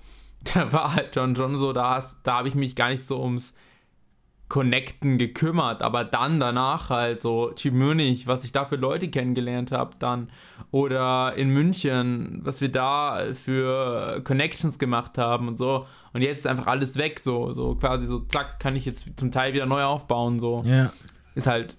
[0.53, 3.19] Da war halt schon, schon so, da, hast- da habe ich mich gar nicht so
[3.19, 3.55] ums
[4.47, 9.71] Connecten gekümmert, aber dann danach halt so Typ Münich, was ich da für Leute kennengelernt
[9.71, 10.29] habe, dann.
[10.69, 15.87] Oder in München, was wir da für Connections gemacht haben und so.
[16.13, 19.31] Und jetzt ist einfach alles weg, so so quasi so zack, kann ich jetzt zum
[19.31, 20.61] Teil wieder neu aufbauen, so.
[20.63, 20.93] Ja,
[21.33, 21.75] ist halt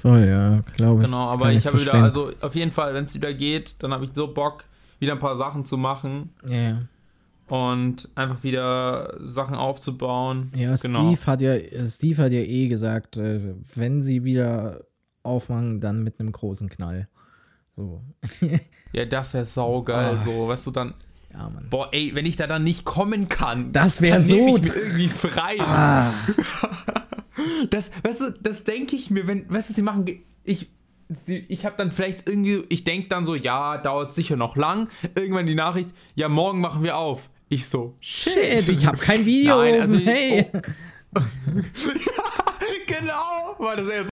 [0.00, 1.06] voll, ja, glaube ich.
[1.06, 4.06] genau, aber ich habe wieder also auf jeden Fall, wenn es wieder geht, dann habe
[4.06, 4.64] ich so Bock
[4.98, 6.82] wieder ein paar Sachen zu machen Ja,
[7.48, 10.52] und einfach wieder Sachen aufzubauen.
[10.54, 11.12] ja Genau.
[11.14, 14.84] Steve, hat ja Steve hat ja eh gesagt, äh, wenn sie wieder
[15.22, 17.08] aufmachen, dann mit einem großen Knall.
[17.76, 18.02] So.
[18.92, 20.18] Ja, das wäre saugeil, Ah.
[20.18, 20.94] so, weißt du, dann
[21.32, 21.50] Ja.
[21.70, 25.08] Boah, ey, wenn ich da dann nicht kommen kann, Das wär dann so ich irgendwie
[25.08, 25.56] frei.
[25.60, 26.12] Ah,
[27.70, 30.04] Das, weißt du, das denke ich mir, wenn, weißt du, sie machen,
[30.44, 30.68] ich,
[31.08, 34.88] sie, ich habe dann vielleicht irgendwie, ich denke dann so, ja, dauert sicher noch lang.
[35.14, 37.30] Irgendwann die Nachricht, ja, morgen machen wir auf.
[37.48, 38.32] Ich so, shit.
[38.62, 39.58] shit, ich habe kein Video.
[39.58, 40.46] Nein, also ich- hey.
[42.86, 44.10] genau, war das jetzt.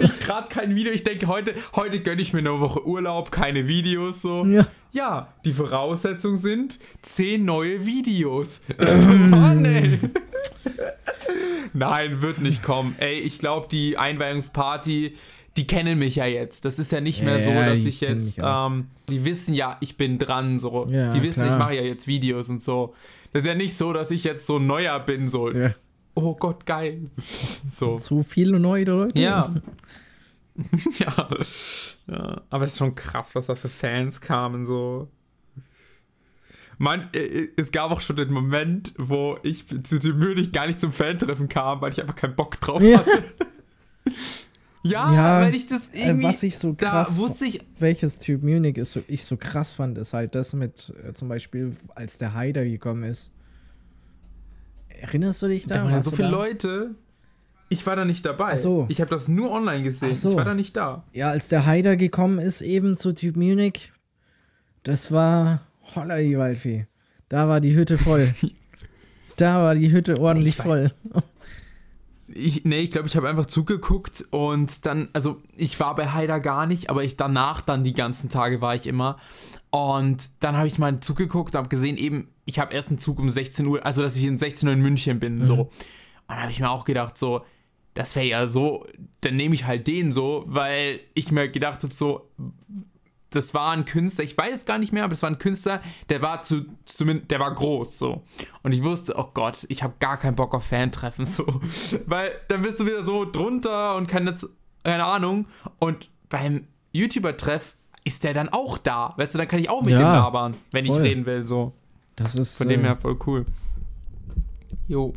[0.00, 3.68] Ich gerade kein Video, ich denke, heute, heute gönne ich mir eine Woche Urlaub, keine
[3.68, 4.44] Videos so.
[4.46, 4.66] Ja.
[4.92, 8.62] Ja, die Voraussetzungen sind 10 neue Videos.
[8.78, 9.98] So, Mann, ey.
[11.74, 12.94] Nein, wird nicht kommen.
[12.98, 15.14] Ey, ich glaube, die Einweihungsparty,
[15.56, 16.64] die kennen mich ja jetzt.
[16.64, 19.76] Das ist ja nicht mehr so, Ja, dass die ich jetzt, ähm, die wissen ja,
[19.80, 20.86] ich bin dran, so.
[20.88, 21.58] Ja, die wissen, klar.
[21.58, 22.94] ich mache ja jetzt Videos und so.
[23.32, 25.50] Das ist ja nicht so, dass ich jetzt so neuer bin, so.
[25.50, 25.74] Ja.
[26.14, 27.10] Oh Gott, geil.
[27.68, 27.98] So.
[27.98, 29.18] Zu viele neue Leute.
[29.18, 29.54] Ja.
[30.98, 31.28] ja.
[32.06, 32.42] ja.
[32.48, 35.08] Aber es ist schon krass, was da für Fans kamen, so.
[36.78, 40.80] Man, äh, es gab auch schon den Moment, wo ich zu dem Münich gar nicht
[40.80, 43.22] zum Fan-Treffen kam, weil ich einfach keinen Bock drauf hatte.
[44.90, 46.24] Ja, Ja, weil ich das Äh, irgendwie.
[46.26, 47.60] was ich so krass, da wusste ich.
[47.78, 51.28] welches Typ Munich ist, so, ich so krass fand, ist halt das mit äh, zum
[51.28, 53.32] Beispiel, als der Haider gekommen ist.
[54.88, 55.76] Erinnerst du dich da?
[55.76, 56.36] Da waren so viele da?
[56.36, 56.94] Leute.
[57.68, 58.52] Ich war da nicht dabei.
[58.52, 58.86] Ach so.
[58.88, 60.14] Ich habe das nur online gesehen.
[60.14, 60.30] So.
[60.30, 61.04] Ich war da nicht da.
[61.12, 63.92] Ja, als der Haider gekommen ist, eben zu Typ Munich,
[64.84, 65.60] das war
[65.94, 66.86] holla die Waldfee.
[67.28, 68.32] Da war die Hütte voll.
[69.36, 70.92] da war die Hütte ordentlich voll.
[72.36, 76.40] Ich, nee, ich glaube, ich habe einfach zugeguckt und dann, also ich war bei Haider
[76.40, 79.16] gar nicht, aber ich danach dann die ganzen Tage war ich immer.
[79.70, 83.18] Und dann habe ich mal zugeguckt und habe gesehen, eben, ich habe erst einen Zug
[83.18, 85.54] um 16 Uhr, also dass ich um 16 Uhr in München bin, so.
[85.62, 85.70] Und
[86.28, 87.44] dann habe ich mir auch gedacht, so,
[87.94, 88.86] das wäre ja so,
[89.22, 92.28] dann nehme ich halt den so, weil ich mir gedacht habe, so,
[93.36, 95.80] das war ein Künstler, ich weiß es gar nicht mehr, aber das war ein Künstler,
[96.08, 98.22] der war zu, zumindest, der war groß so.
[98.62, 101.44] Und ich wusste, oh Gott, ich habe gar keinen Bock auf Fan-Treffen so.
[102.06, 104.46] Weil dann bist du wieder so drunter und jetzt,
[104.82, 105.46] keine Ahnung.
[105.78, 109.14] Und beim YouTuber-Treff ist der dann auch da.
[109.16, 110.96] Weißt du, dann kann ich auch mit Ja, dem labern, wenn voll.
[110.98, 111.72] ich reden will, so.
[112.16, 112.56] Das ist.
[112.56, 113.46] Von dem äh, her voll cool.
[114.88, 115.14] Jo.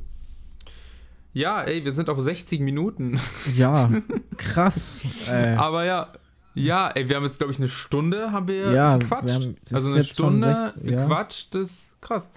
[1.32, 3.20] Ja, ey, wir sind auf 60 Minuten.
[3.56, 3.90] Ja,
[4.38, 5.04] krass.
[5.32, 6.12] äh, Aber ja,
[6.56, 9.26] ja, ey, wir haben jetzt, glaube ich, eine Stunde haben wir Ja, gequatscht.
[9.28, 11.04] wir haben- also eine Stunde 60, ja.
[11.04, 12.32] gequatscht, das ist krass.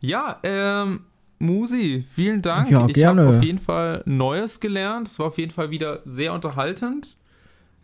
[0.00, 1.00] Ja, ähm,
[1.38, 2.70] Musi, vielen Dank.
[2.70, 5.06] Ja, ich habe auf jeden Fall Neues gelernt.
[5.08, 7.16] Es war auf jeden Fall wieder sehr unterhaltend.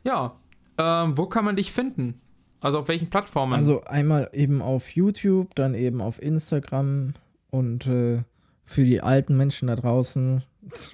[0.02, 0.34] Ja,
[0.78, 2.20] ähm, wo kann man dich finden?
[2.60, 3.52] Also auf welchen Plattformen?
[3.54, 7.14] Also einmal eben auf YouTube, dann eben auf Instagram
[7.50, 8.22] und äh,
[8.64, 10.42] für die alten Menschen da draußen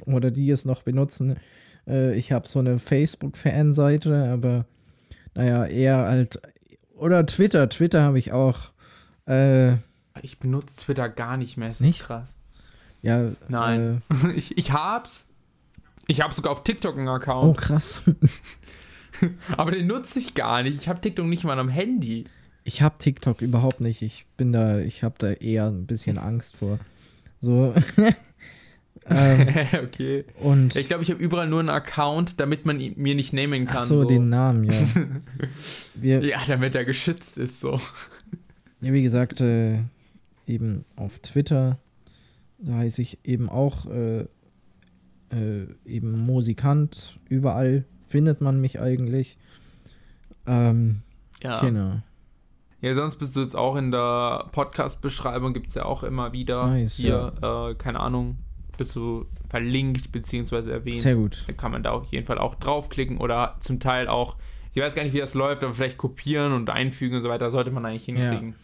[0.05, 1.38] oder die es noch benutzen,
[1.87, 4.66] äh, ich habe so eine Facebook-Fanseite, aber
[5.35, 6.41] naja, eher halt
[6.97, 7.68] oder Twitter.
[7.68, 8.70] Twitter habe ich auch.
[9.26, 9.74] Äh,
[10.22, 11.70] ich benutze Twitter gar nicht mehr.
[11.70, 12.01] Es Nicht?
[12.01, 12.39] ist krass.
[13.03, 13.31] ja.
[13.49, 14.03] Nein.
[14.37, 15.26] Ich, ich hab's.
[16.07, 18.11] Ich habe sogar auf TikTok einen Äh, oh, Account, krass.
[19.57, 20.81] aber den nutze ich gar nicht.
[20.81, 22.24] Ich habe TikTok nicht mal am Handy.
[22.64, 24.03] Ich habe TikTok überhaupt nicht.
[24.03, 26.78] Ich bin da, ich habe da eher ein bisschen Angst vor.
[27.41, 27.74] So.
[29.09, 29.48] ähm,
[29.84, 30.24] okay.
[30.40, 33.66] und Ich glaube, ich habe überall nur einen Account, damit man ihn mir nicht nehmen
[33.66, 33.78] kann.
[33.78, 34.72] ach so, den Namen, ja.
[35.94, 37.80] Wir, ja, damit er geschützt ist, so.
[38.80, 39.78] Ja, wie gesagt, äh,
[40.46, 41.78] eben auf Twitter,
[42.59, 44.26] da heiße ich eben auch äh,
[45.30, 47.18] äh, eben Musikant.
[47.28, 49.38] Überall findet man mich eigentlich.
[50.46, 51.03] Ähm,
[51.42, 51.61] Ja.
[51.61, 52.03] Genau.
[52.82, 56.66] Ja, sonst bist du jetzt auch in der Podcast-Beschreibung, gibt es ja auch immer wieder.
[56.66, 58.38] Nice, Hier, äh, keine Ahnung,
[58.81, 61.01] bist du verlinkt beziehungsweise erwähnt.
[61.01, 61.45] Sehr gut.
[61.47, 64.37] Da kann man da auf jeden Fall auch draufklicken oder zum Teil auch,
[64.72, 67.51] ich weiß gar nicht, wie das läuft, aber vielleicht kopieren und einfügen und so weiter,
[67.51, 68.55] sollte man eigentlich hinkriegen.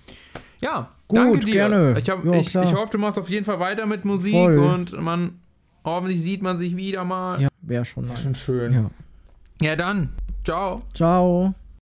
[0.61, 1.53] Ja, Gut, danke dir.
[1.53, 1.99] gerne.
[1.99, 4.59] Ich, hab, Ja, ich, ich hoffe, du machst auf jeden Fall weiter mit Musik Voll.
[4.59, 5.39] und man,
[5.85, 7.39] hoffentlich sieht man sich wieder mal.
[7.39, 8.23] Ja, wäre schon nice.
[8.23, 8.73] Schon schön.
[8.73, 8.91] Ja.
[9.61, 10.15] ja, dann,
[10.45, 10.81] ciao.
[10.95, 11.55] Ciao.